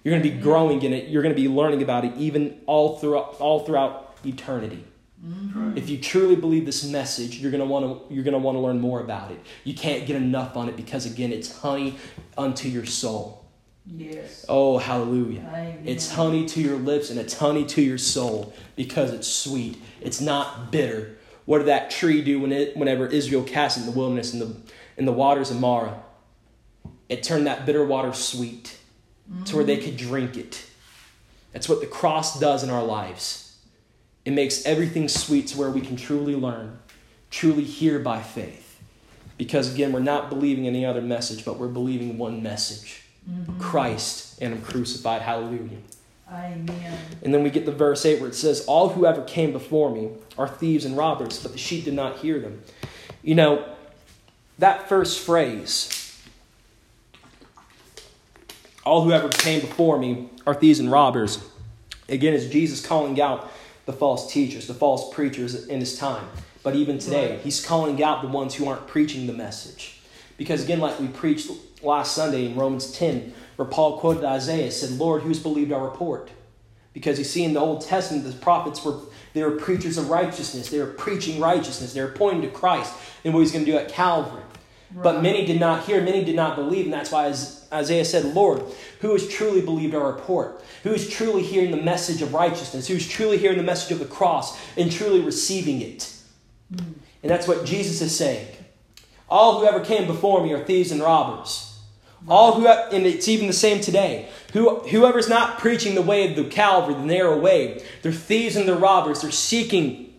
[0.03, 1.09] You're going to be growing in it.
[1.09, 4.83] You're going to be learning about it even all throughout, all throughout eternity.
[5.25, 5.77] Mm-hmm.
[5.77, 8.55] If you truly believe this message, you're going to want to you're going to want
[8.55, 9.39] to learn more about it.
[9.63, 11.97] You can't get enough on it because again, it's honey
[12.37, 13.45] unto your soul.
[13.85, 14.45] Yes.
[14.49, 15.41] Oh, hallelujah.
[15.41, 15.83] Amen.
[15.85, 19.81] It's honey to your lips and it's honey to your soul because it's sweet.
[20.01, 21.17] It's not bitter.
[21.45, 24.41] What did that tree do when it, whenever Israel cast it in the wilderness and
[24.41, 24.55] the,
[25.01, 25.99] in the waters of Marah?
[27.09, 28.77] It turned that bitter water sweet
[29.45, 30.63] to where they could drink it.
[31.53, 33.57] That's what the cross does in our lives.
[34.25, 36.77] It makes everything sweet to where we can truly learn,
[37.31, 38.79] truly hear by faith.
[39.39, 43.59] Because again, we're not believing any other message, but we're believing one message Mhm.
[43.59, 45.23] Christ and Him crucified.
[45.23, 45.79] Hallelujah.
[46.31, 46.97] Amen.
[47.23, 49.89] And then we get the verse 8 where it says, All who ever came before
[49.89, 52.61] me are thieves and robbers, but the sheep did not hear them.
[53.23, 53.65] You know,
[54.59, 55.97] that first phrase,
[58.85, 61.43] all who ever came before me are thieves and robbers,
[62.09, 63.51] again, is Jesus calling out
[63.85, 66.27] the false teachers, the false preachers in his time.
[66.63, 69.99] But even today, he's calling out the ones who aren't preaching the message.
[70.37, 71.51] Because again, like we preached
[71.83, 76.29] last Sunday in Romans 10, where Paul quoted Isaiah, said, Lord, who's believed our report?
[76.93, 78.99] Because you see in the Old Testament, the prophets were
[79.33, 80.69] they were preachers of righteousness.
[80.69, 81.93] They were preaching righteousness.
[81.93, 84.43] They were pointing to Christ and what he's going to do at Calvary.
[84.93, 88.25] But many did not hear, many did not believe, and that's why as Isaiah said,
[88.25, 88.61] Lord,
[88.99, 90.61] who has truly believed our report?
[90.83, 92.87] Who is truly hearing the message of righteousness?
[92.87, 96.13] Who is truly hearing the message of the cross and truly receiving it?
[96.73, 96.93] Hmm.
[97.23, 98.47] And that's what Jesus is saying.
[99.29, 101.79] All who ever came before me are thieves and robbers.
[102.27, 104.29] All who, have, and it's even the same today.
[104.53, 108.67] Who, whoever's not preaching the way of the Calvary, the narrow way, they're thieves and
[108.67, 109.21] they're robbers.
[109.21, 110.13] They're seeking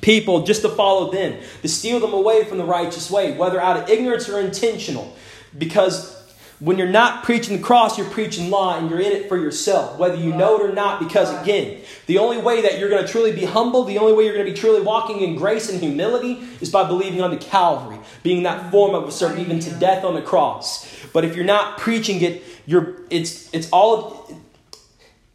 [0.00, 3.76] people just to follow them, to steal them away from the righteous way, whether out
[3.76, 5.16] of ignorance or intentional.
[5.56, 6.18] Because
[6.60, 9.96] when you're not preaching the cross, you're preaching law and you're in it for yourself,
[9.96, 10.98] whether you know it or not.
[10.98, 14.24] Because again, the only way that you're going to truly be humble, the only way
[14.24, 17.36] you're going to be truly walking in grace and humility is by believing on the
[17.36, 20.84] Calvary, being that form of a servant, even to death on the cross.
[21.12, 24.30] But if you're not preaching it, you're it's it's all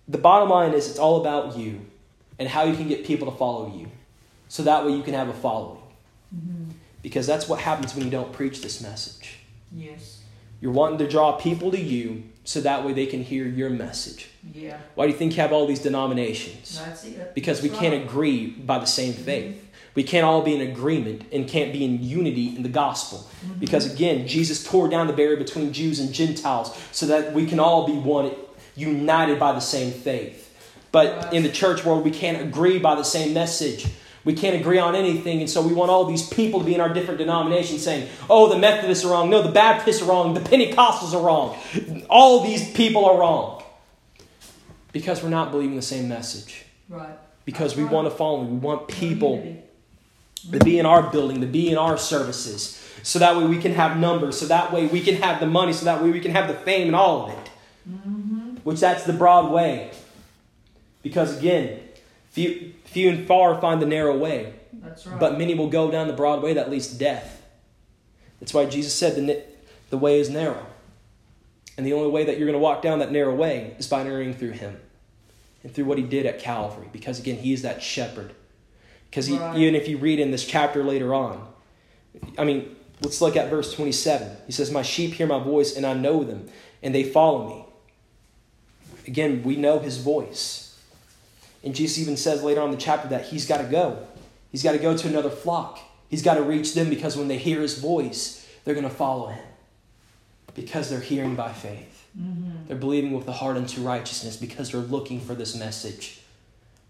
[0.07, 1.81] the bottom line is it's all about you
[2.37, 3.89] and how you can get people to follow you.
[4.49, 5.81] So that way you can have a following.
[6.33, 6.71] Mm-hmm.
[7.01, 9.39] Because that's what happens when you don't preach this message.
[9.71, 10.21] Yes.
[10.61, 14.29] You're wanting to draw people to you so that way they can hear your message.
[14.53, 14.77] Yeah.
[14.93, 16.79] Why do you think you have all these denominations?
[16.85, 17.33] That's it.
[17.33, 19.55] Because we That's can't agree by the same faith.
[19.55, 19.72] Mm-hmm.
[19.95, 23.19] We can't all be in agreement and can't be in unity in the gospel.
[23.45, 23.59] Mm-hmm.
[23.59, 27.59] Because again, Jesus tore down the barrier between Jews and Gentiles so that we can
[27.59, 28.31] all be one,
[28.75, 30.39] united by the same faith.
[30.91, 33.87] But in the church world, we can't agree by the same message.
[34.25, 36.79] We can't agree on anything, and so we want all these people to be in
[36.79, 40.39] our different denominations saying, oh, the Methodists are wrong, no, the Baptists are wrong, the
[40.39, 41.57] Pentecostals are wrong.
[42.09, 43.63] All these people are wrong.
[44.93, 46.63] Because we're not believing the same message.
[46.87, 47.17] Right.
[47.43, 47.93] Because That's we right.
[47.93, 49.62] want to follow, we want people.
[50.51, 52.79] To be in our building, to be in our services.
[53.03, 55.73] So that way we can have numbers, so that way we can have the money,
[55.73, 57.49] so that way we can have the fame and all of it.
[57.89, 58.55] Mm-hmm.
[58.63, 59.91] Which that's the broad way.
[61.01, 61.81] Because again,
[62.31, 65.19] few, few and far find the narrow way, That's right.
[65.19, 67.41] but many will go down the broad way that leads to death.
[68.39, 69.43] That's why Jesus said the,
[69.89, 70.65] the way is narrow.
[71.77, 74.01] And the only way that you're going to walk down that narrow way is by
[74.01, 74.79] entering through Him
[75.63, 76.87] and through what He did at Calvary.
[76.91, 78.33] Because again, He is that shepherd.
[79.13, 79.57] Because Right.
[79.57, 81.47] even if you read in this chapter later on,
[82.35, 84.37] I mean, let's look at verse 27.
[84.47, 86.49] He says, My sheep hear my voice, and I know them,
[86.81, 87.65] and they follow me.
[89.05, 90.79] Again, we know his voice.
[91.63, 93.99] And Jesus even says later on in the chapter that he's got to go.
[94.51, 95.79] He's got to go to another flock.
[96.09, 99.27] He's got to reach them because when they hear his voice, they're going to follow
[99.27, 99.45] him.
[100.55, 102.07] Because they're hearing by faith.
[102.19, 102.67] Mm-hmm.
[102.67, 106.22] They're believing with the heart unto righteousness because they're looking for this message.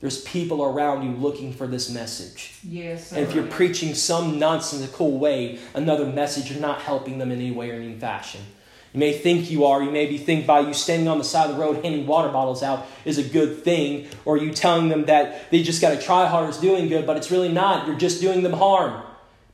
[0.03, 2.55] There's people around you looking for this message.
[2.61, 3.13] yes.
[3.13, 7.51] And if you're preaching some nonsensical way, another message, you're not helping them in any
[7.51, 8.41] way or any fashion.
[8.91, 9.81] You may think you are.
[9.81, 12.61] You maybe think by you standing on the side of the road handing water bottles
[12.61, 16.27] out is a good thing, or you telling them that they just got to try
[16.27, 17.87] harder is doing good, but it's really not.
[17.87, 19.05] You're just doing them harm.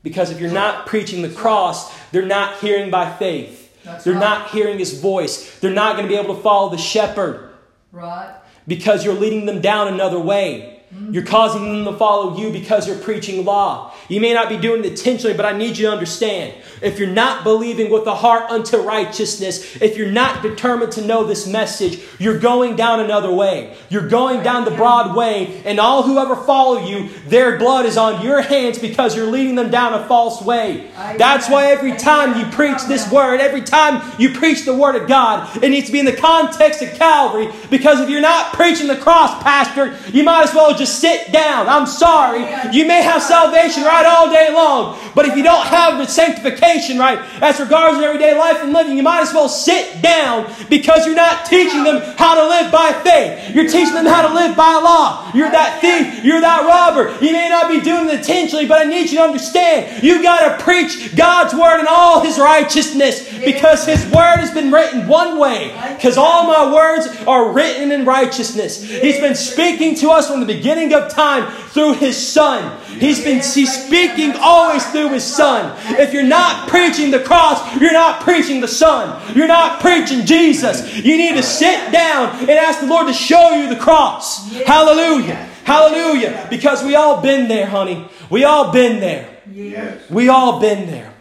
[0.02, 3.84] Because if you're not preaching the cross, they're not hearing by faith.
[3.84, 4.20] That's they're right.
[4.20, 5.60] not hearing his voice.
[5.60, 7.50] They're not going to be able to follow the shepherd
[7.92, 8.36] Right.
[8.70, 10.79] Because you're leading them down another way.
[11.12, 13.94] You're causing them to follow you because you're preaching law.
[14.08, 16.56] You may not be doing it intentionally, but I need you to understand.
[16.82, 21.26] If you're not believing with the heart unto righteousness, if you're not determined to know
[21.26, 23.76] this message, you're going down another way.
[23.90, 27.96] You're going down the broad way, and all who ever follow you, their blood is
[27.96, 30.90] on your hands because you're leading them down a false way.
[31.18, 35.08] That's why every time you preach this word, every time you preach the word of
[35.08, 38.88] God, it needs to be in the context of Calvary because if you're not preaching
[38.88, 41.68] the cross, Pastor, you might as well just sit down.
[41.70, 42.42] I'm sorry.
[42.74, 46.98] You may have salvation right all day long, but if you don't have the sanctification
[46.98, 51.06] right, as regards to everyday life and living, you might as well sit down because
[51.06, 53.54] you're not teaching them how to live by faith.
[53.54, 55.32] You're teaching them how to live by law.
[55.34, 56.24] You're that thief.
[56.24, 57.14] You're that robber.
[57.24, 60.58] You may not be doing it intentionally, but I need you to understand you got
[60.58, 65.38] to preach God's word and all His righteousness because His word has been written one
[65.38, 65.70] way.
[65.96, 68.82] Because all my words are written in righteousness.
[68.82, 72.80] He's been speaking to us from the beginning of time through His Son.
[72.88, 75.76] He's been He's speaking always through His Son.
[76.00, 79.36] If you're not preaching the cross, you're not preaching the Son.
[79.36, 80.98] You're not preaching Jesus.
[80.98, 84.52] You need to sit down and ask the Lord to show you the cross.
[84.64, 85.36] Hallelujah.
[85.64, 86.48] Hallelujah.
[86.50, 88.08] Because we all been there, honey.
[88.30, 89.30] We all been there.
[89.52, 90.10] Yes.
[90.10, 91.14] We all been there.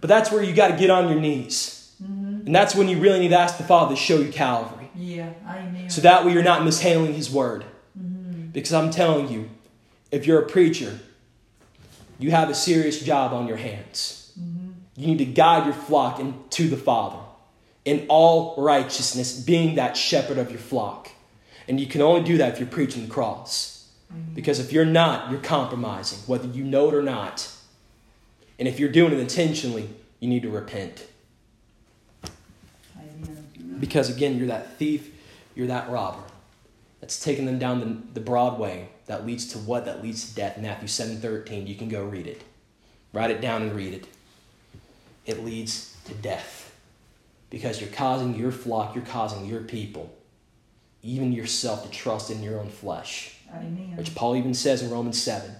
[0.00, 1.92] But that's where you got to get on your knees.
[2.00, 4.88] And that's when you really need to ask the Father to show you Calvary.
[4.94, 5.32] Yeah.
[5.46, 5.90] Amen.
[5.90, 7.64] So that way you're not mishandling His Word.
[8.56, 9.50] Because I'm telling you,
[10.10, 10.98] if you're a preacher,
[12.18, 14.32] you have a serious job on your hands.
[14.40, 14.70] Mm-hmm.
[14.96, 17.18] You need to guide your flock into the Father
[17.84, 21.10] in all righteousness, being that shepherd of your flock.
[21.68, 23.90] And you can only do that if you're preaching the cross.
[24.10, 24.32] Mm-hmm.
[24.32, 27.52] Because if you're not, you're compromising, whether you know it or not.
[28.58, 31.06] And if you're doing it intentionally, you need to repent.
[33.78, 35.10] Because again, you're that thief,
[35.54, 36.22] you're that robber.
[37.00, 39.84] That's taking them down the, the broad way that leads to what?
[39.84, 40.58] That leads to death.
[40.58, 41.66] Matthew 7 13.
[41.66, 42.42] You can go read it.
[43.12, 44.06] Write it down and read it.
[45.24, 46.74] It leads to death.
[47.50, 50.12] Because you're causing your flock, you're causing your people,
[51.02, 53.38] even yourself, to trust in your own flesh.
[53.54, 53.94] Amen.
[53.96, 55.50] Which Paul even says in Romans 7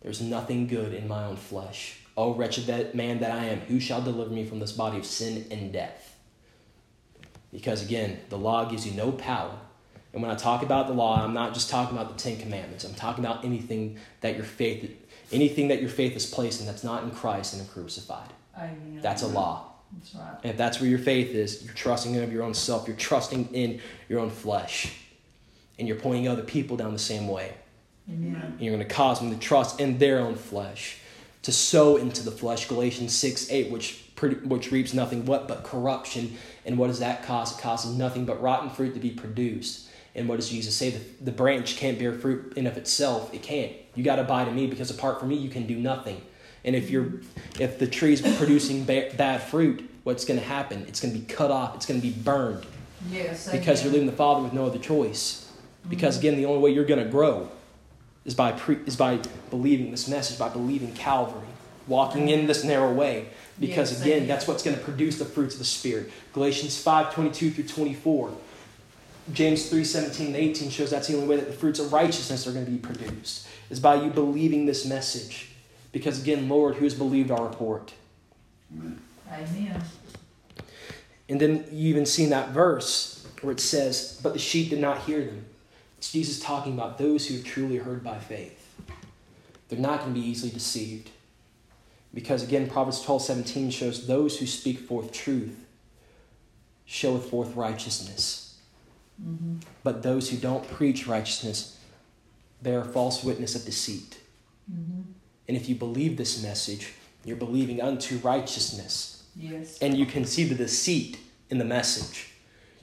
[0.00, 2.00] There's nothing good in my own flesh.
[2.16, 5.04] O wretched that man that I am, who shall deliver me from this body of
[5.04, 6.16] sin and death?
[7.52, 9.58] Because again, the law gives you no power.
[10.16, 12.84] And when I talk about the law, I'm not just talking about the Ten Commandments.
[12.84, 14.90] I'm talking about anything that your faith,
[15.30, 18.30] anything that your faith is placed in that's not in Christ and crucified.
[18.56, 19.00] Amen.
[19.02, 19.72] That's a law.
[19.92, 20.38] That's right.
[20.42, 22.88] And if that's where your faith is, you're trusting in of your own self.
[22.88, 24.90] You're trusting in your own flesh,
[25.78, 27.52] and you're pointing other people down the same way.
[28.08, 28.40] Amen.
[28.42, 30.96] And you're going to cause them to trust in their own flesh,
[31.42, 32.68] to sow into the flesh.
[32.68, 36.38] Galatians 6 8, which, pretty, which reaps nothing what but corruption.
[36.64, 37.54] And what does that cause?
[37.54, 39.85] It causes nothing but rotten fruit to be produced.
[40.16, 40.90] And what does Jesus say?
[40.90, 43.32] The, the branch can't bear fruit in of itself.
[43.34, 43.72] It can't.
[43.94, 46.20] You got to abide in me because apart from me, you can do nothing.
[46.64, 47.12] And if you're,
[47.60, 50.84] if the tree's producing ba- bad fruit, what's going to happen?
[50.88, 51.76] It's going to be cut off.
[51.76, 52.66] It's going to be burned
[53.10, 53.48] Yes.
[53.52, 55.52] because you're leaving the Father with no other choice.
[55.88, 57.48] Because again, the only way you're going to grow
[58.24, 61.46] is by pre- is by believing this message, by believing Calvary,
[61.86, 63.28] walking in this narrow way.
[63.60, 66.10] Because Yes, again, that's what's going to produce the fruits of the Spirit.
[66.32, 68.32] Galatians 5, 22 through 24.
[69.32, 72.46] James 3, 17 and 18 shows that's the only way that the fruits of righteousness
[72.46, 75.50] are going to be produced, is by you believing this message.
[75.92, 77.92] Because again, Lord, who's believed our report?
[78.72, 79.00] Amen.
[81.28, 84.78] And then you even see in that verse where it says, But the sheep did
[84.78, 85.44] not hear them.
[85.98, 88.62] It's Jesus talking about those who have truly heard by faith.
[89.68, 91.10] They're not going to be easily deceived.
[92.14, 95.64] Because again, Proverbs 12 17 shows those who speak forth truth
[96.84, 98.45] showeth forth righteousness.
[99.22, 99.56] Mm-hmm.
[99.82, 101.78] But those who don't preach righteousness
[102.62, 104.20] bear false witness of deceit.
[104.70, 105.02] Mm-hmm.
[105.48, 106.92] And if you believe this message,
[107.24, 109.16] you're believing unto righteousness.
[109.38, 109.78] Yes.
[109.80, 111.18] and you can see the deceit
[111.50, 112.30] in the message.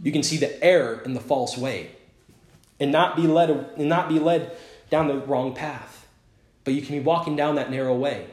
[0.02, 1.92] You can see the error in the false way,
[2.80, 4.56] and not be led and not be led
[4.90, 6.08] down the wrong path.
[6.64, 8.28] But you can be walking down that narrow way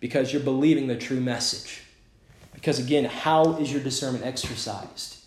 [0.00, 1.82] because you're believing the true message.
[2.52, 5.23] Because again, how is your discernment exercised?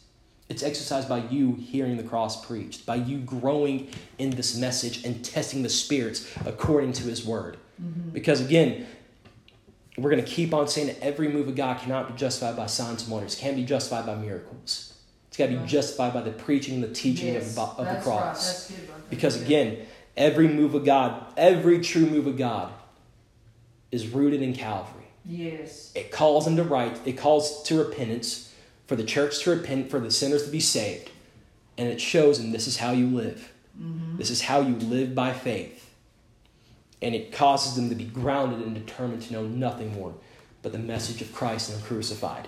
[0.49, 5.23] It's exercised by you hearing the cross preached, by you growing in this message and
[5.23, 7.57] testing the spirits according to his word.
[7.81, 8.11] Mm-hmm.
[8.11, 8.87] Because again,
[9.97, 12.67] we're going to keep on saying that every move of God cannot be justified by
[12.67, 14.93] signs and wonders, can't be justified by miracles.
[15.27, 15.67] It's got to be Right.
[15.67, 17.49] justified by the preaching and the teaching yes.
[17.49, 18.71] of, the, of the cross.
[18.71, 18.79] Right.
[18.79, 19.09] Good.
[19.09, 19.85] Because again,
[20.15, 22.71] every move of God, every true move of God
[23.91, 25.05] is rooted in Calvary.
[25.25, 25.91] Yes.
[25.93, 28.46] It calls them to right, it calls to repentance,
[28.88, 31.11] for the church to repent, for the sinners to be saved.
[31.77, 33.53] And it shows them this is how you live.
[33.79, 34.17] Mm-hmm.
[34.17, 35.93] This is how you live by faith.
[37.01, 40.15] And it causes them to be grounded and determined to know nothing more
[40.63, 42.47] but the message of Christ and crucified.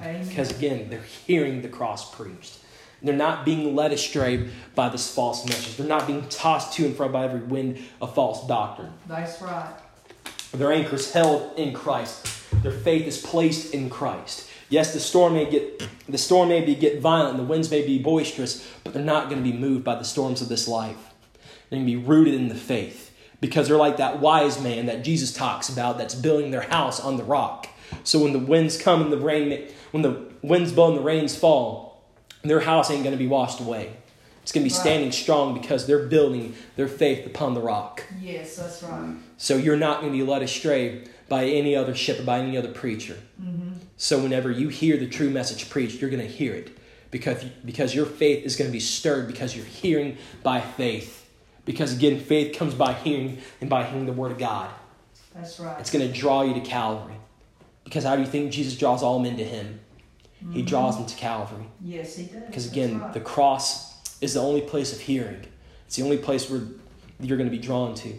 [0.00, 0.26] Amen.
[0.26, 2.58] Because again, they're hearing the cross preached.
[3.02, 5.76] They're not being led astray by this false message.
[5.76, 8.92] They're not being tossed to and fro by every wind of false doctrine.
[9.06, 9.74] That's right.
[10.52, 12.26] Their anchor is held in Christ.
[12.62, 14.49] Their faith is placed in Christ.
[14.70, 17.98] Yes, the storm may get the storm may be get violent, the winds may be
[17.98, 20.96] boisterous, but they're not going to be moved by the storms of this life.
[21.68, 25.04] They're going to be rooted in the faith because they're like that wise man that
[25.04, 27.68] Jesus talks about that's building their house on the rock.
[28.04, 31.36] So when the winds come and the rain, when the winds blow and the rains
[31.36, 32.02] fall,
[32.42, 33.92] their house ain't going to be washed away.
[34.42, 34.80] It's going to be Right.
[34.80, 38.04] standing strong because they're building their faith upon the rock.
[38.20, 39.14] Yes, that's right.
[39.36, 42.56] So you're not going to be led astray by any other ship or by any
[42.56, 43.16] other preacher.
[43.40, 43.69] Mm-hmm.
[44.00, 46.74] So whenever you hear the true message preached, you're going to hear it
[47.10, 51.28] because because your faith is going to be stirred because you're hearing by faith.
[51.66, 54.70] Because again, faith comes by hearing and by hearing the word of God.
[55.34, 55.78] That's right.
[55.78, 57.16] It's going to draw you to Calvary.
[57.84, 59.80] Because how do you think Jesus draws all men to him?
[60.50, 60.66] He Mhm.
[60.66, 61.66] draws them to Calvary.
[61.84, 62.42] Yes, he does.
[62.46, 63.12] Because again, right.
[63.12, 65.44] the cross is the only place of hearing.
[65.86, 66.62] It's the only place where
[67.20, 68.14] you're going to be drawn to.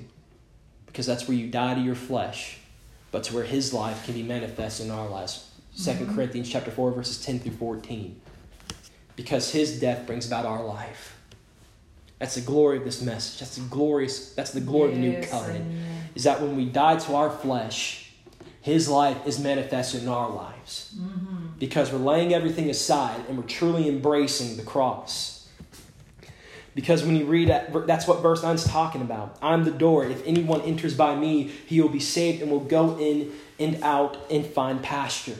[0.85, 2.57] Because that's where you die to your flesh,
[3.11, 5.47] but to where his life can be manifest in our lives.
[5.75, 6.15] 2nd Mhm.
[6.15, 8.19] Corinthians chapter 4, verses 10 through 14.
[9.15, 11.15] Because his death brings about our life.
[12.19, 13.39] That's the glory of this message.
[13.39, 15.65] That's the glorious that's the glory of the new covenant.
[16.15, 18.11] Is that when we die to our flesh,
[18.61, 21.57] his life is manifested in our lives Mhm.
[21.57, 25.47] because we're laying everything aside and we're truly embracing the cross.
[26.75, 29.37] Because when you read that, that's what verse 9 is talking about.
[29.41, 30.05] I'm the door.
[30.05, 34.17] If anyone enters by me, he will be saved and will go in and out
[34.29, 35.35] and find pasture.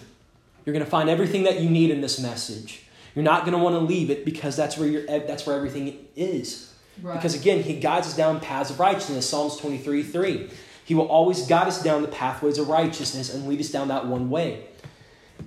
[0.66, 2.84] You're going to find everything that you need in this message.
[3.16, 6.08] You're not going to want to leave it because that's where you that's where everything
[6.16, 6.74] is.
[7.02, 7.16] Right.
[7.16, 9.28] Because again, he guides us down paths of righteousness.
[9.28, 10.50] Psalms 23 3.
[10.86, 14.08] He will always guide us down the pathways of righteousness and lead us down that
[14.08, 14.66] one way.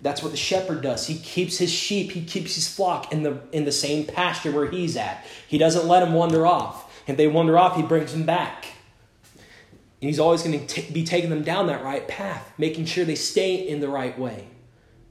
[0.02, 1.06] That's what the shepherd does.
[1.06, 4.70] He keeps his sheep, he keeps his flock in the, in the same pasture where
[4.70, 5.24] he's at.
[5.48, 6.90] He doesn't let them wander off.
[7.06, 8.66] If they wander off, he brings them back.
[9.34, 13.14] And he's always going to be taking them down that right path, making sure they
[13.14, 14.48] stay in the right way.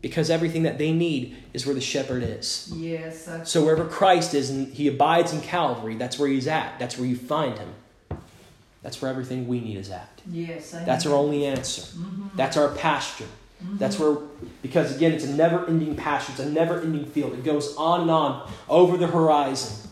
[0.04, 2.70] Because everything that they need is where the shepherd is.
[2.76, 6.78] yes, So wherever Christ is and he abides in Calvary, that's where he's at.
[6.78, 7.74] That's where you find him.
[8.84, 10.22] That's where everything we need is at.
[10.30, 10.74] yes.
[10.74, 10.86] Amen.
[10.86, 11.84] That's our only answer.
[12.36, 13.28] That's our pasture.
[13.80, 14.18] That's where,
[14.62, 17.32] because again, it's a never ending pasture, it's a never ending field.
[17.32, 19.90] It goes on and on over the horizon.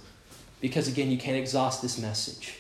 [0.59, 2.59] Because again, you can't exhaust this message.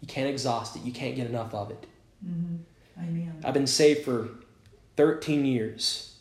[0.00, 1.84] You can't exhaust it, you can't get enough of it.
[2.26, 2.60] Mhm.
[2.98, 3.42] Amen.
[3.44, 4.30] I've been saved for
[4.96, 6.15] 13 years,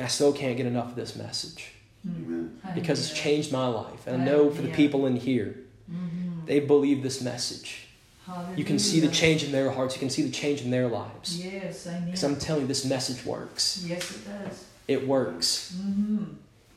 [0.00, 1.72] and I still can't get enough of this message
[2.06, 2.58] Amen.
[2.74, 4.06] because it's changed my life.
[4.06, 5.58] And I know for the people in here,
[5.92, 6.46] Mhm.
[6.46, 7.86] they believe this message.
[8.56, 10.88] You can see the change in their hearts, you can see the change in their
[10.88, 11.36] lives.
[11.36, 12.04] Yes, amen.
[12.06, 13.84] Because I'm telling you, this message works.
[13.86, 14.64] yes, it does.
[14.88, 15.74] It works.
[15.76, 16.24] Mm-hmm.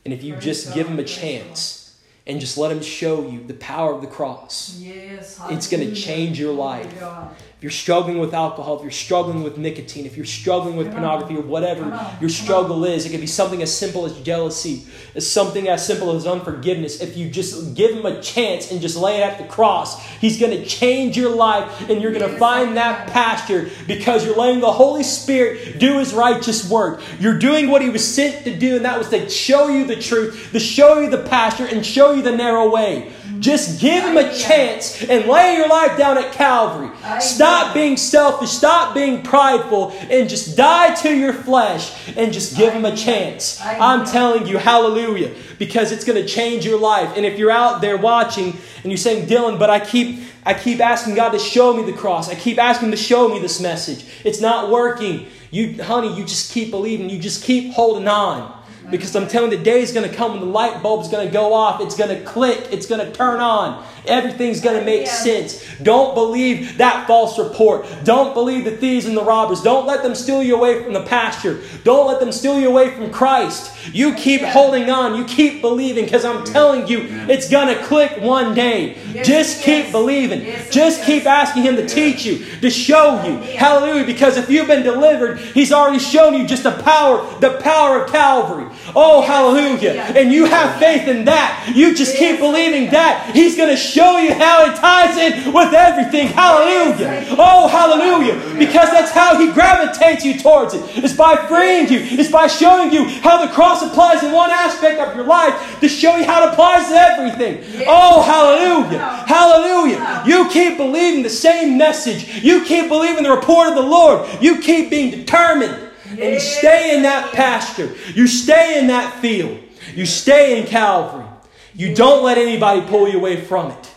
[0.04, 1.96] And if you Praise just God, give them a praise chance
[2.28, 6.40] and just let him show you the power of the cross, Yes, It's gonna change
[6.40, 7.32] your Glory life.
[7.64, 7.64] To God.
[7.64, 11.34] if you're struggling with alcohol, if you're struggling with nicotine, if you're struggling with pornography
[11.38, 11.82] or whatever
[12.20, 14.84] your struggle is, it could be something as simple as jealousy,
[15.16, 17.00] as something as simple as unforgiveness.
[17.00, 20.40] If you just give him a chance and just lay it at the cross, he's
[20.40, 24.60] going to change your life and you're going to find that pasture because you're letting
[24.60, 27.02] the Holy Spirit do his righteous work.
[27.18, 29.96] You're doing what he was sent to do, and that was to show you the
[29.96, 33.14] truth, to show you the pasture, and show you the narrow way.
[33.40, 36.88] Just give him a chance and lay your life down at Calvary.
[37.04, 37.22] Amen.
[37.54, 42.74] Stop being selfish, stop being prideful, and just die to your flesh and just give
[42.74, 43.62] him a chance.
[43.62, 47.16] I'm telling you, hallelujah, because it's going to change your life.
[47.16, 50.82] And if you're out there watching and you're saying, Dylan, but I keep I keep
[50.82, 52.28] asking God to show me the cross.
[52.28, 54.04] I keep asking to show me this message.
[54.26, 55.28] It's not working.
[55.52, 57.08] You honey, you just keep believing.
[57.10, 58.63] You just keep holding on.
[58.92, 61.26] Because I'm telling you, the day is going to come when the light bulb's going
[61.26, 61.82] to go off.
[61.82, 62.68] It's going to click.
[62.72, 63.84] It's going to turn on.
[64.06, 65.12] Everything's going to make Yeah.
[65.14, 65.64] sense.
[65.82, 67.86] Don't believe that false report.
[68.04, 69.62] Don't believe the thieves and the robbers.
[69.62, 71.62] Don't let them steal you away from the pasture.
[71.86, 73.72] Don't let them steal you away from Christ.
[73.94, 74.52] You keep Yeah.
[74.52, 75.16] holding on.
[75.16, 77.28] You keep believing because I'm telling you, Yeah.
[77.30, 78.98] it's going to click one day.
[79.14, 79.92] Yes, Just keep is.
[79.92, 80.42] believing.
[80.46, 81.06] Yes, Just is.
[81.06, 83.40] keep asking Him to teach you, to show you.
[83.54, 83.60] Yeah.
[83.60, 84.04] Hallelujah.
[84.06, 88.12] Because if you've been delivered, He's already shown you just the power, the power of
[88.12, 88.66] Calvary.
[88.96, 89.92] Oh, hallelujah.
[90.16, 91.72] And you have faith in that.
[91.76, 93.32] You just keep believing that.
[93.34, 96.28] He's going to show you how it ties in with everything.
[96.28, 97.26] Hallelujah.
[97.38, 98.36] Oh, hallelujah.
[98.58, 100.82] Because that's how He gravitates you towards it.
[101.04, 105.00] It's by freeing you, it's by showing you how the cross applies in one aspect
[105.00, 107.86] of your life to show you how it applies to everything.
[107.88, 109.00] Oh, hallelujah.
[109.28, 110.24] Hallelujah.
[110.26, 112.44] You keep believing the same message.
[112.44, 114.28] You keep believing the report of the Lord.
[114.42, 115.92] You keep being determined.
[116.20, 117.96] And you stay in that pasture.
[118.14, 119.60] You stay in that field.
[119.94, 121.26] You stay in Calvary.
[121.74, 123.94] You don't let anybody pull you away from it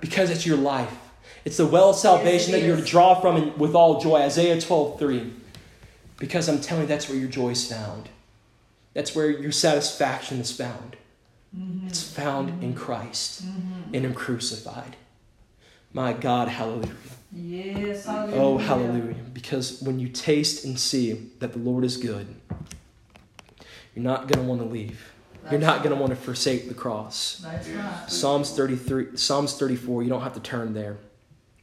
[0.00, 0.94] because it's your life.
[1.44, 4.16] It's the well of salvation that you're to draw from and with all joy.
[4.16, 5.32] Isaiah 12 3.
[6.18, 8.08] Because I'm telling you, that's where your joy is found.
[8.92, 10.96] That's where your satisfaction is found.
[11.56, 11.86] Mm-hmm.
[11.86, 12.78] It's found in mm-hmm.
[12.78, 13.94] Christ, mm-hmm.
[13.94, 14.96] in Him crucified.
[15.92, 16.90] My God, hallelujah.
[17.32, 18.40] Yes, oh, hallelujah.
[18.40, 19.22] Oh, hallelujah.
[19.32, 22.34] Because when you taste and see that the Lord is good,
[23.94, 25.12] you're not going to want to leave.
[25.50, 27.40] You're not going to want to forsake the cross.
[27.42, 28.10] That's right.
[28.10, 30.98] Psalms 33, Psalms 34, you don't have to turn there,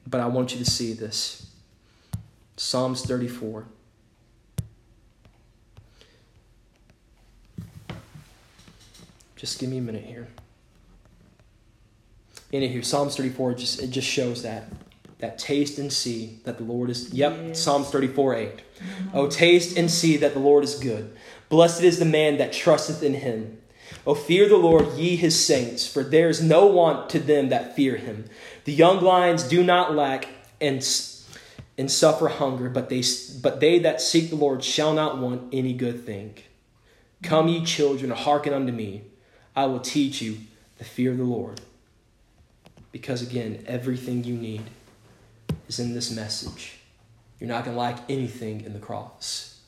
[0.07, 1.51] but I want you to see this.
[2.57, 3.65] Psalms 34.
[9.35, 10.27] Just give me a minute here.
[12.51, 14.63] Anywho, Psalms 34 just it just shows that
[15.25, 17.11] that taste and see that the Lord is.
[17.11, 17.59] Yep, Yes.
[17.59, 18.57] Psalms 34 8.
[18.57, 19.17] Mm-hmm.
[19.17, 21.15] Oh, taste and see that the Lord is good.
[21.49, 23.59] Blessed is the man that trusteth in him.
[24.05, 27.75] Oh, fear the Lord, ye his saints, for there is no want to them that
[27.75, 28.25] fear him.
[28.65, 30.27] The young lions do not lack
[30.61, 30.87] and,
[31.77, 33.03] and suffer hunger, but they,
[33.41, 36.35] but they that seek the Lord shall not want any good thing.
[37.23, 39.03] Come, ye children, hearken unto me.
[39.55, 40.37] I will teach you
[40.77, 41.61] the fear of the Lord.
[42.91, 44.61] Because again, everything you need
[45.67, 46.79] is in this message.
[47.39, 49.59] You're not going to lack anything in the cross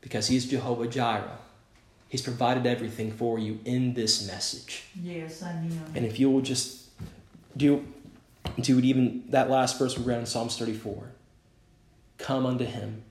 [0.00, 1.38] because He's Jehovah Jireh.
[2.08, 4.84] He's provided everything for you in this message.
[5.00, 5.92] Yes, amen.
[5.94, 6.88] And if you will just
[7.56, 7.86] do,
[8.60, 11.12] do it, even that last verse we read in Psalms 34
[12.18, 13.04] come unto Him.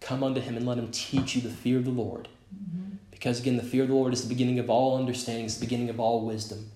[0.00, 2.28] Come unto him and let him teach you the fear of the Lord.
[2.54, 2.96] Mm-hmm.
[3.10, 5.64] Because again, the fear of the Lord is the beginning of all understanding, it's the
[5.66, 6.70] beginning of all wisdom.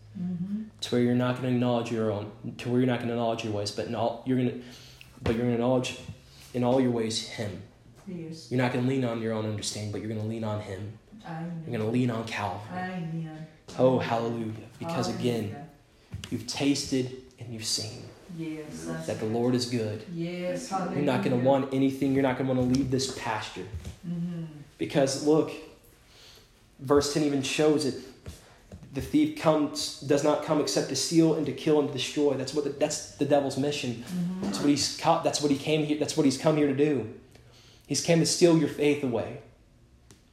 [0.85, 3.14] To where you're not going to acknowledge your own, to where you're not going to
[3.14, 4.62] acknowledge your ways, but in all you're going to,
[5.22, 5.99] but you're going to acknowledge
[6.53, 7.62] in all your ways Him.
[8.07, 8.51] Yes.
[8.51, 10.61] You're not going to lean on your own understanding, but you're going to lean on
[10.61, 10.99] Him.
[11.26, 11.62] Amen.
[11.66, 12.78] You're going to lean on Calvary.
[12.78, 13.47] Amen.
[13.78, 14.53] Oh, hallelujah!
[14.78, 15.68] Because again, Hallelujah.
[16.30, 18.05] you've tasted and you've seen
[18.37, 19.24] yes, that the.
[19.24, 20.05] Lord is good.
[20.12, 22.12] Yes, You're not going to want anything.
[22.12, 23.66] You're not going to want to leave this pasture.
[24.07, 24.45] Mm-hmm.
[24.76, 25.51] Because look,
[26.78, 27.95] verse 10 even shows it.
[28.95, 32.34] The thief comes does not come except to steal and to kill and to destroy.
[32.34, 34.05] That's what the, that's the devil's mission.
[34.07, 34.42] Mm-hmm.
[34.42, 37.12] That's what he's that's what he came here that's what he's come here to do.
[37.86, 39.40] He's came to steal your faith away.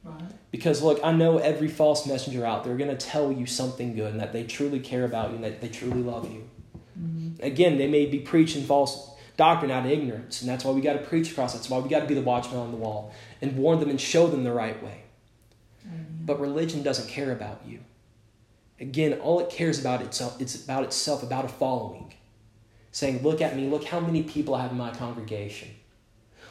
[0.04, 0.22] Right.
[0.50, 3.94] Because look, I know every false messenger out there are going to tell you something
[3.94, 6.48] good and that they truly care about you and that they truly love you.
[6.98, 7.42] Mm-hmm.
[7.44, 10.92] Again, they may be preaching false doctrine out of ignorance, and that's why we got
[10.94, 11.54] to preach across.
[11.54, 14.00] That's why we got to be the watchman on the wall and warn them and
[14.00, 15.02] show them the right way.
[15.86, 16.06] Amen.
[16.24, 17.80] But religion doesn't care about you.
[18.82, 22.12] Again, all it cares about itself, it's about itself, about a following.
[22.90, 25.68] Saying, look at me, look how many people I have in my congregation.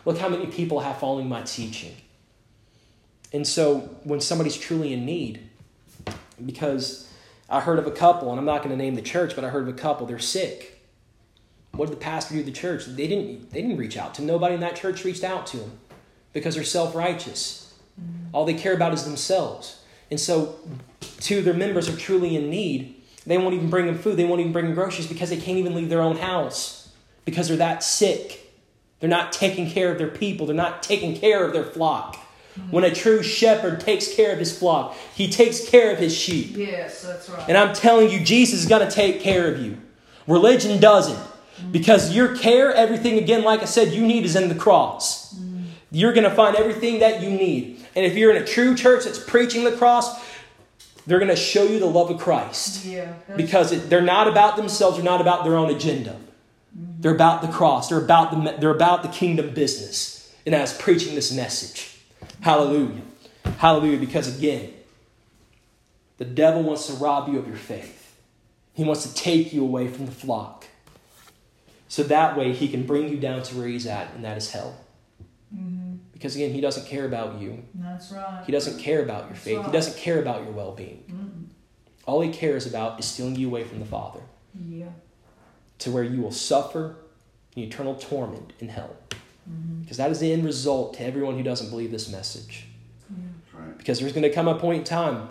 [0.05, 1.93] Look how many people I have following my teaching.
[3.33, 5.41] And so when somebody's truly in need,
[6.43, 7.11] because
[7.49, 9.49] I heard of a couple, and I'm not going to name the church, but I
[9.49, 10.81] heard of a couple, they're sick.
[11.73, 12.85] What did the pastor do of the church?
[12.85, 14.27] They didn't, they didn't reach out to them.
[14.27, 15.79] Nobody in that church reached out to them
[16.31, 17.73] because they're self righteous.
[18.01, 18.35] Mm-hmm.
[18.35, 19.80] All they care about is themselves.
[20.11, 20.59] And so,
[21.19, 23.01] two, their members are truly in need.
[23.25, 24.17] They won't even bring them food.
[24.17, 26.91] They won't even bring them groceries because they can't even leave their own house
[27.25, 28.51] because they're that sick.
[28.99, 30.45] They're not taking care of their people.
[30.45, 32.15] They're not taking care of their flock.
[32.15, 32.71] Mm-hmm.
[32.71, 36.57] When a true shepherd takes care of his flock, he takes care of his sheep.
[36.57, 37.47] Yes, that's right.
[37.47, 39.77] And I'm telling you, Jesus is going to take care of you.
[40.27, 41.15] Religion doesn't.
[41.15, 41.71] Mm-hmm.
[41.71, 45.33] Because your care, everything, again, like I said, you need is in the cross.
[45.33, 45.50] Mm-hmm.
[45.91, 47.85] You're going to find everything that you need.
[47.95, 50.23] And if you're in a true church that's preaching the cross,
[51.05, 52.85] they're going to show you the love of Christ.
[52.85, 53.13] yeah.
[53.35, 56.15] Because it, they're not about themselves, they're not about their own agenda.
[56.73, 60.33] They're about the cross, they're about the, they're about the kingdom business.
[60.45, 61.99] And that's preaching this message.
[62.39, 63.01] Hallelujah.
[63.57, 63.99] Hallelujah.
[63.99, 64.73] Because again,
[66.17, 68.15] the devil wants to rob you of your faith.
[68.73, 70.65] He wants to take you away from the flock.
[71.89, 74.51] So that way he can bring you down to where he's at, and that is
[74.51, 74.77] hell.
[75.53, 75.80] Mhm.
[76.21, 77.63] Because again, he doesn't care about you.
[77.73, 78.43] That's right.
[78.45, 79.65] He doesn't care about your That's faith.
[79.65, 81.03] He doesn't care about your well being.
[81.09, 81.51] Mm-mm.
[82.05, 84.19] All he cares about is stealing you away from the Father
[84.53, 84.89] Yeah.
[85.79, 86.97] to where you will suffer
[87.55, 88.95] in eternal torment in hell.
[89.49, 89.81] Mm-hmm.
[89.81, 92.67] Because that is the end result to everyone who doesn't believe this message.
[93.09, 93.59] Yeah.
[93.59, 93.75] Right.
[93.79, 95.27] Because there's going to come a point in time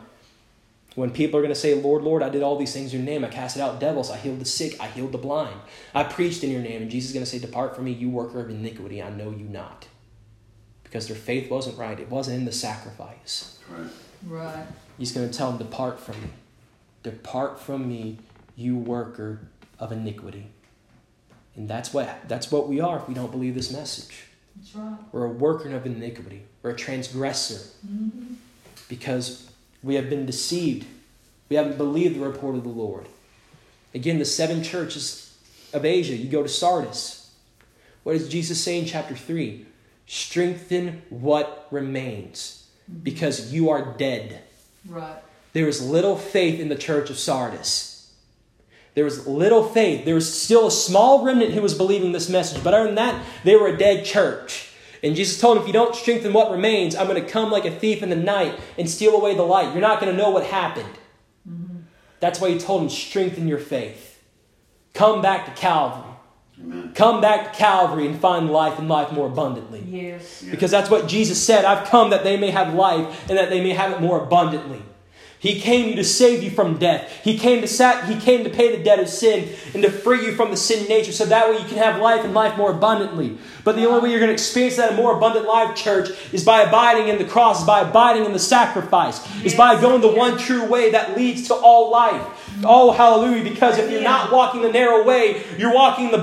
[0.96, 3.06] when people are going to say, Lord, Lord, I did all these things in your
[3.06, 3.24] name.
[3.24, 4.10] I casted out devils.
[4.10, 4.74] I healed the sick.
[4.80, 5.60] I healed the blind.
[5.94, 6.82] I preached in your name.
[6.82, 9.00] And Jesus is going to say, Depart from me, you worker of iniquity.
[9.00, 9.86] I know you not.
[10.90, 13.58] Because their faith wasn't right, it wasn't in the sacrifice.
[13.70, 13.90] Right.
[14.26, 14.66] Right.
[14.98, 16.28] He's going to tell them, Depart from me.
[17.04, 18.18] Depart from me,
[18.56, 19.38] you worker
[19.78, 20.46] of iniquity.
[21.54, 24.24] And that's what, that's what we are if we don't believe this message.
[24.56, 24.98] That's right.
[25.12, 26.42] We're a worker of iniquity.
[26.62, 28.34] We're a transgressor Mm-hmm.
[28.88, 29.48] because
[29.82, 30.86] we have been deceived.
[31.48, 33.06] We haven't believed the report of the Lord.
[33.94, 35.36] Again, the seven churches
[35.72, 37.30] of Asia, you go to Sardis.
[38.02, 39.66] What does Jesus say in chapter 3?
[40.12, 42.66] Strengthen what remains
[43.04, 44.42] because you are dead.
[44.88, 45.22] Right.
[45.52, 48.12] There was little faith in the church of Sardis.
[48.96, 50.04] There was little faith.
[50.04, 53.24] There was still a small remnant who was believing this message, but other than that,
[53.44, 54.72] they were a dead church.
[55.04, 57.64] And Jesus told them, if you don't strengthen what remains, I'm going to come like
[57.64, 59.70] a thief in the night and steal away the light.
[59.70, 60.98] You're not going to know what happened.
[61.48, 61.82] Mm-hmm.
[62.18, 64.20] That's why he told them, strengthen your faith.
[64.92, 66.09] Come back to Calvary.
[66.62, 66.92] Amen.
[66.94, 69.82] Come back to Calvary and find life and life more abundantly.
[69.86, 70.42] Yes.
[70.42, 70.50] Yeah.
[70.50, 73.62] Because that's what Jesus said I've come that they may have life and that they
[73.62, 74.82] may have it more abundantly.
[75.40, 77.20] He came to save you from death.
[77.24, 80.26] He came to sat, he came to pay the debt of sin and to free
[80.26, 82.72] you from the sin nature so that way you can have life and life more
[82.72, 83.38] abundantly.
[83.64, 86.60] But the only way you're going to experience that more abundant life, church, is by
[86.60, 90.36] abiding in the cross, is by abiding in the sacrifice, is by going the one
[90.36, 92.39] true way that leads to all life.
[92.62, 93.42] Oh, hallelujah!
[93.42, 96.18] Because if you're not walking the narrow way, you're walking the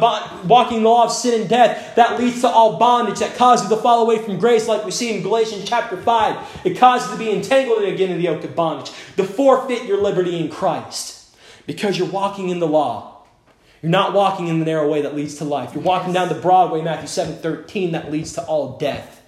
[0.46, 3.76] walking the law of sin and death that leads to all bondage, that causes you
[3.76, 6.38] to fall away from grace, like we see in Galatians chapter five.
[6.64, 10.02] It causes you to be entangled again in the yoke of bondage, to forfeit your
[10.02, 11.36] liberty in Christ,
[11.66, 13.24] because you're walking in the law.
[13.82, 15.74] You're not walking in the narrow way that leads to life.
[15.74, 19.22] You're walking down the broad way, Matthew seven thirteen, that leads to all death.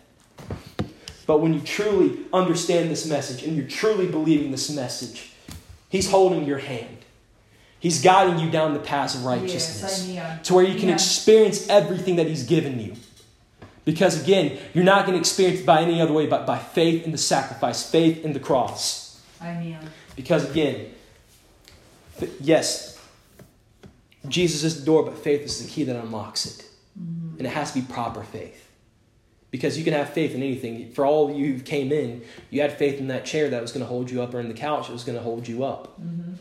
[1.25, 5.33] But when you truly understand this message and you're truly believing this message,
[5.89, 6.98] He's holding your hand.
[7.79, 10.95] He's guiding you down the path of righteousness Yes, to where you can Yeah.
[10.95, 12.95] experience everything that He's given you.
[13.85, 17.05] Because again, you're not going to experience it by any other way but by faith
[17.05, 19.19] in the sacrifice, faith in the cross.
[19.41, 19.79] Amen.
[20.15, 20.87] Because again,
[22.41, 22.99] yes,
[24.27, 26.65] Jesus is the door, but faith is the key that unlocks it.
[26.97, 28.69] And it has to be proper faith.
[29.51, 30.91] Because you can have faith in anything.
[30.91, 33.71] For all of you who came in, you had faith in that chair that was
[33.71, 35.63] going to hold you up or in the couch that was going to hold you
[35.63, 35.99] up.
[35.99, 36.33] Mm-hmm.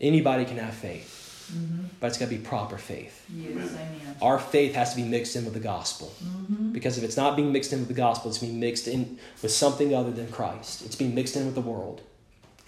[0.00, 1.16] Anybody can have faith,
[1.52, 1.86] Mm-hmm.
[1.98, 3.26] but it's got to be proper faith.
[3.28, 4.16] Yes, amen.
[4.22, 6.12] Our faith has to be mixed in with the gospel.
[6.24, 6.70] Mm-hmm.
[6.70, 9.50] Because if it's not being mixed in with the gospel, it's being mixed in with
[9.50, 10.84] something other than Christ.
[10.86, 12.02] It's being mixed in with the world.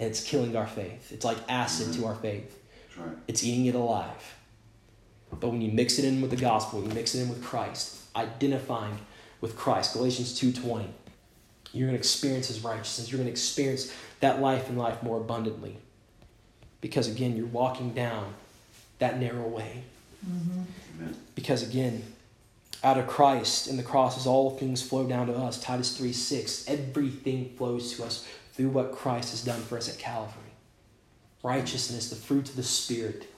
[0.01, 1.13] And it's killing our faith.
[1.13, 2.59] It's like acid to our faith.
[2.99, 3.17] Right.
[3.29, 4.35] It's eating it alive.
[5.31, 8.01] But when you mix it in with the gospel, you mix it in with Christ,
[8.17, 8.99] identifying
[9.41, 10.89] with Christ, Galatians 2:20,
[11.73, 13.11] you're going to experience his righteousness.
[13.13, 15.79] You're going to experience that life and life more abundantly.
[16.83, 18.35] Because again, you're walking down
[18.99, 19.85] that narrow way.
[20.29, 21.13] Mm-hmm.
[21.35, 22.03] Because again,
[22.85, 25.59] out of Christ and the cross is all things flow down to us.
[25.59, 26.69] Titus 3 6.
[26.69, 30.43] Everything flows to us through what Christ has done for us at Calvary.
[31.43, 33.29] Righteousness, the fruit of the Spirit,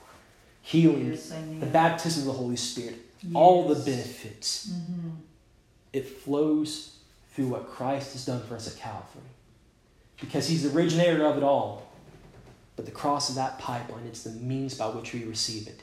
[0.61, 2.95] healing, Yes, the baptism of the Holy Spirit,
[3.33, 4.69] all the benefits.
[4.69, 5.09] Mm-hmm.
[5.93, 6.97] It flows
[7.33, 9.23] through what Christ has done for us at Calvary.
[10.19, 11.84] Because He's the originator of it all.
[12.75, 15.81] But the cross is that pipeline, it's the means by which we receive it.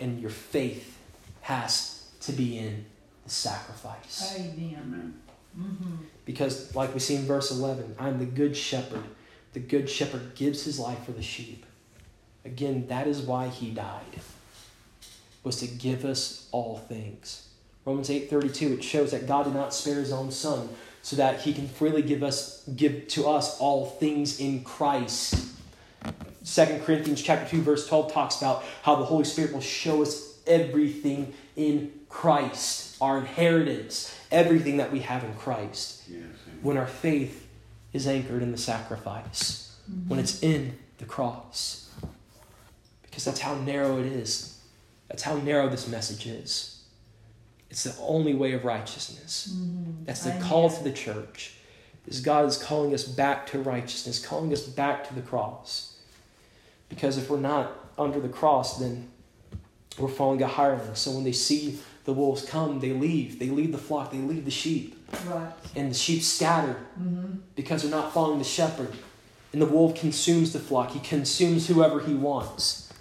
[0.00, 0.98] And your faith
[1.42, 2.84] has to be in
[3.24, 4.36] the sacrifice.
[4.38, 5.14] Amen.
[5.58, 5.96] Mm-hmm.
[6.24, 9.04] Because, like we see in verse 11, I'm the good shepherd.
[9.52, 11.66] The good shepherd gives his life for the sheep.
[12.44, 14.20] Again, that is why he died,
[15.44, 17.48] was to give us all things.
[17.84, 20.68] Romans 8:32 it shows that God did not spare his own son
[21.02, 25.34] so that he can freely give us give to us all things in Christ.
[26.44, 30.38] 2 Corinthians chapter 2 verse 12 talks about how the Holy Spirit will show us
[30.46, 36.24] everything in Christ, our inheritance, everything that we have in Christ Yes.
[36.62, 37.48] When our faith
[37.92, 39.76] is anchored in the sacrifice,
[40.08, 41.90] when it's in the cross.
[43.02, 44.60] Because that's how narrow it is.
[45.08, 46.84] That's how narrow this message is.
[47.68, 49.52] It's the only way of righteousness.
[49.52, 50.04] Mm-hmm.
[50.04, 51.54] That's the call to the church.
[52.06, 55.91] Is God is calling us back to righteousness, calling us back to the cross.
[56.92, 59.08] Because if we're not under the cross, then
[59.98, 60.94] we're falling a hireling.
[60.94, 63.38] So when they see the wolves come, they leave.
[63.38, 64.94] They leave the flock, they leave the sheep.
[65.26, 65.50] Right.
[65.74, 67.38] And the sheep scatter Mm-hmm.
[67.56, 68.92] because they're not following the shepherd.
[69.54, 70.90] And the wolf consumes the flock.
[70.90, 72.92] He consumes whoever he wants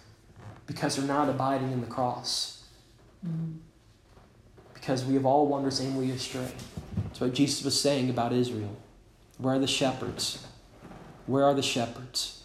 [0.68, 2.64] because they're not abiding in the cross.
[3.28, 3.58] Mm-hmm.
[4.74, 6.48] Because we have all wandered aimlessly astray.
[7.04, 8.76] That's what Jesus was saying about Israel.
[9.38, 10.48] Where are the shepherds?
[11.26, 12.41] Where are the shepherds?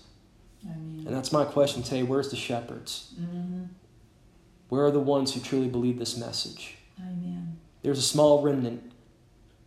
[0.67, 1.05] Amen.
[1.07, 2.03] And that's my question today.
[2.03, 3.15] Where's the shepherds?
[3.21, 3.65] Mm-hmm.
[4.69, 6.77] Where are the ones who truly believe this message?
[7.01, 7.59] Amen.
[7.83, 8.93] There's a small remnant,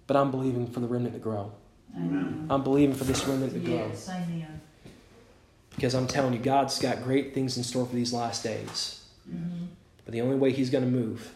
[0.07, 1.53] but I'm believing for the remnant to grow.
[1.95, 2.47] Amen.
[2.49, 3.87] I'm believing for this remnant to grow.
[3.87, 4.61] Yes, amen.
[5.75, 9.05] Because I'm telling you, God's got great things in store for these last days.
[9.29, 9.65] Mm-hmm.
[10.03, 11.33] But the only way He's going to move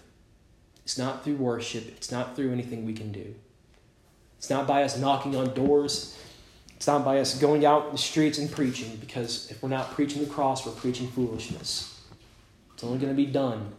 [0.83, 3.35] it's not through worship, it's not through anything we can do.
[4.37, 6.17] It's not by us knocking on doors,
[6.83, 9.91] it's not by us going out in the streets and preaching, because if we're not
[9.91, 11.97] preaching the cross, we're preaching foolishness.
[12.73, 13.71] It's only going to be done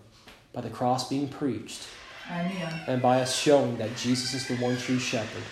[0.55, 1.87] by the cross being preached
[2.31, 2.81] Amen.
[2.87, 5.43] and by us showing that Jesus is the one true shepherd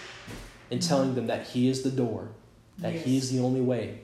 [0.70, 2.28] and telling them that He is the door,
[2.78, 3.98] that He is the only way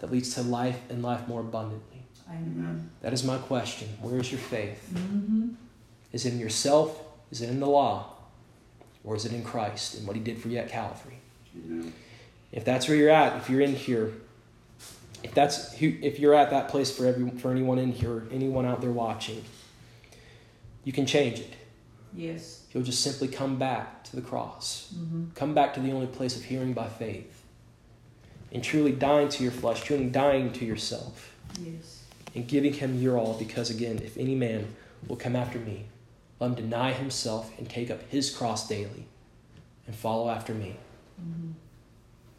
[0.00, 2.02] that leads to life and life more abundantly.
[2.28, 2.90] Amen.
[3.00, 3.88] That is my question.
[4.02, 4.90] Where is your faith?
[4.92, 5.54] Mm-hmm.
[6.12, 7.02] Is it in yourself?
[7.30, 8.12] Is it in the law?
[9.04, 11.16] Or is it in Christ and what He did for you at Calvary?
[11.56, 11.94] Amen.
[12.52, 14.12] If that's where you're at, if you're in here,
[15.22, 18.66] if that's who, if you're at that place for every for anyone in here, anyone
[18.66, 19.44] out there watching,
[20.84, 21.54] you can change it.
[22.14, 22.64] Yes.
[22.72, 24.92] You'll just simply come back to the cross.
[24.96, 25.30] Mm-hmm.
[25.34, 27.44] Come back to the only place of hearing by faith.
[28.52, 32.02] And truly dying to your flesh, truly dying to yourself, Yes.
[32.34, 34.74] and giving him your all, because again, if any man
[35.06, 35.84] will come after me,
[36.40, 39.06] let him deny himself and take up his cross daily
[39.86, 40.76] and follow after me.
[41.20, 41.50] Mm-hmm.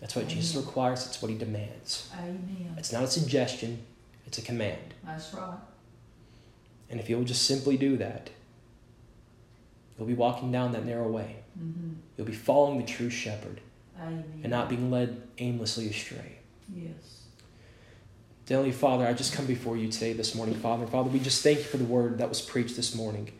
[0.01, 2.09] That's what Jesus requires, it's what he demands.
[2.17, 2.73] Amen.
[2.77, 3.83] It's not a suggestion,
[4.25, 4.95] it's a command.
[5.05, 5.59] That's right.
[6.89, 8.31] And if you'll just simply do that,
[9.97, 11.37] you'll be walking down that narrow way.
[11.57, 11.93] Mm-hmm.
[12.17, 13.61] You'll be following the true shepherd
[13.99, 14.41] Amen.
[14.41, 16.39] and not being led aimlessly astray.
[16.73, 17.21] Yes.
[18.47, 20.85] Dearly Father, I just come before you today, this morning, Father.
[20.87, 23.31] Father, we just thank you for the word that was preached this morning.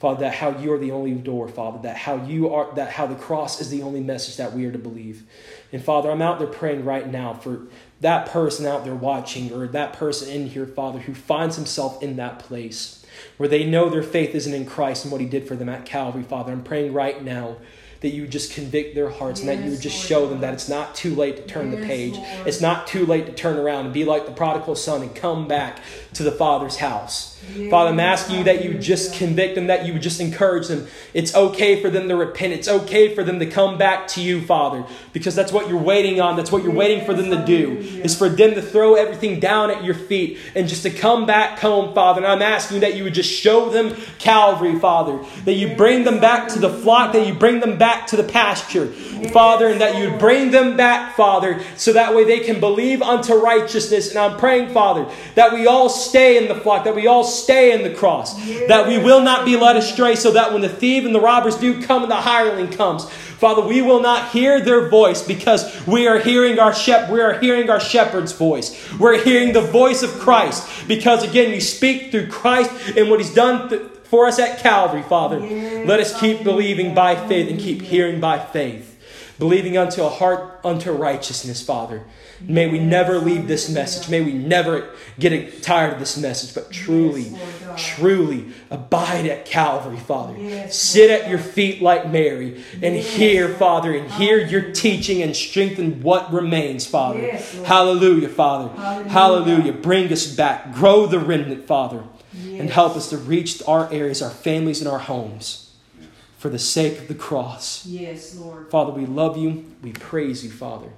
[0.00, 3.06] Father, that how you are the only door, Father, that how you are that how
[3.06, 5.24] the cross is the only message that we are to believe.
[5.72, 7.66] And Father, I'm out there praying right now for
[8.00, 12.16] that person out there watching or that person in here, Father, who finds himself in
[12.16, 13.04] that place
[13.36, 15.84] where they know their faith isn't in Christ and what he did for them at
[15.84, 16.52] Calvary, Father.
[16.52, 17.56] I'm praying right now
[18.00, 20.40] that you just convict their hearts yes, and that you would just Lord show them
[20.40, 22.14] that it's not too late to turn yes, the page.
[22.14, 22.48] Lord.
[22.48, 25.46] It's not too late to turn around and be like the prodigal son and come
[25.46, 25.80] back
[26.14, 27.29] to the Father's house.
[27.70, 30.86] Father, I'm asking you that you just convict them, that you would just encourage them.
[31.14, 32.52] It's okay for them to repent.
[32.52, 36.20] It's okay for them to come back to you, Father, because that's what you're waiting
[36.20, 36.36] on.
[36.36, 39.70] That's what you're waiting for them to do, is for them to throw everything down
[39.70, 42.22] at your feet and just to come back home, Father.
[42.22, 46.20] And I'm asking that you would just show them Calvary, Father, that you bring them
[46.20, 48.88] back to the flock, that you bring them back to the pasture,
[49.32, 53.34] Father, and that you bring them back, Father, so that way they can believe unto
[53.34, 54.10] righteousness.
[54.10, 57.72] And I'm praying, Father, that we all stay in the flock, that we all stay
[57.72, 58.34] in the cross,
[58.68, 61.56] that we will not be led astray, so that when the thief and the robbers
[61.56, 66.06] do come and the hireling comes, Father, we will not hear their voice because we
[66.06, 68.76] are hearing our shep- we are hearing our shepherd's voice.
[68.98, 73.32] We're hearing the voice of Christ because again, you speak through Christ and what He's
[73.32, 75.38] done th- for us at Calvary, Father.
[75.40, 78.88] Let us keep believing by faith and keep hearing by faith
[79.38, 82.02] believing unto a heart unto righteousness, Father.
[82.42, 84.08] May we never leave this message.
[84.08, 87.32] May we never get tired of this message, but truly,
[87.76, 90.68] truly abide at Calvary, Father.
[90.70, 96.02] Sit at your feet like Mary and hear, Father, and hear your teaching and strengthen
[96.02, 97.20] what remains, Father.
[97.64, 98.68] Hallelujah, Father.
[99.08, 99.72] Hallelujah.
[99.72, 100.72] Bring us back.
[100.74, 104.98] Grow the remnant, Father, and help us to reach our areas, our families, and our
[104.98, 105.66] homes
[106.38, 107.84] for the sake of the cross.
[107.84, 108.70] Yes, Lord.
[108.70, 109.66] Father, we love you.
[109.82, 110.88] We praise you, Father.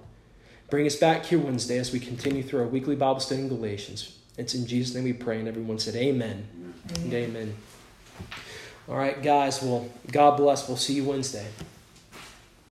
[0.73, 4.17] Bring us back here Wednesday as we continue through our weekly Bible study in Galatians.
[4.39, 6.49] It's in Jesus' name we pray, and everyone said, Amen.
[6.97, 7.13] Amen.
[7.13, 7.57] Amen.
[8.89, 9.63] All right, guys.
[9.63, 10.67] Well, God bless.
[10.67, 11.47] We'll see you Wednesday.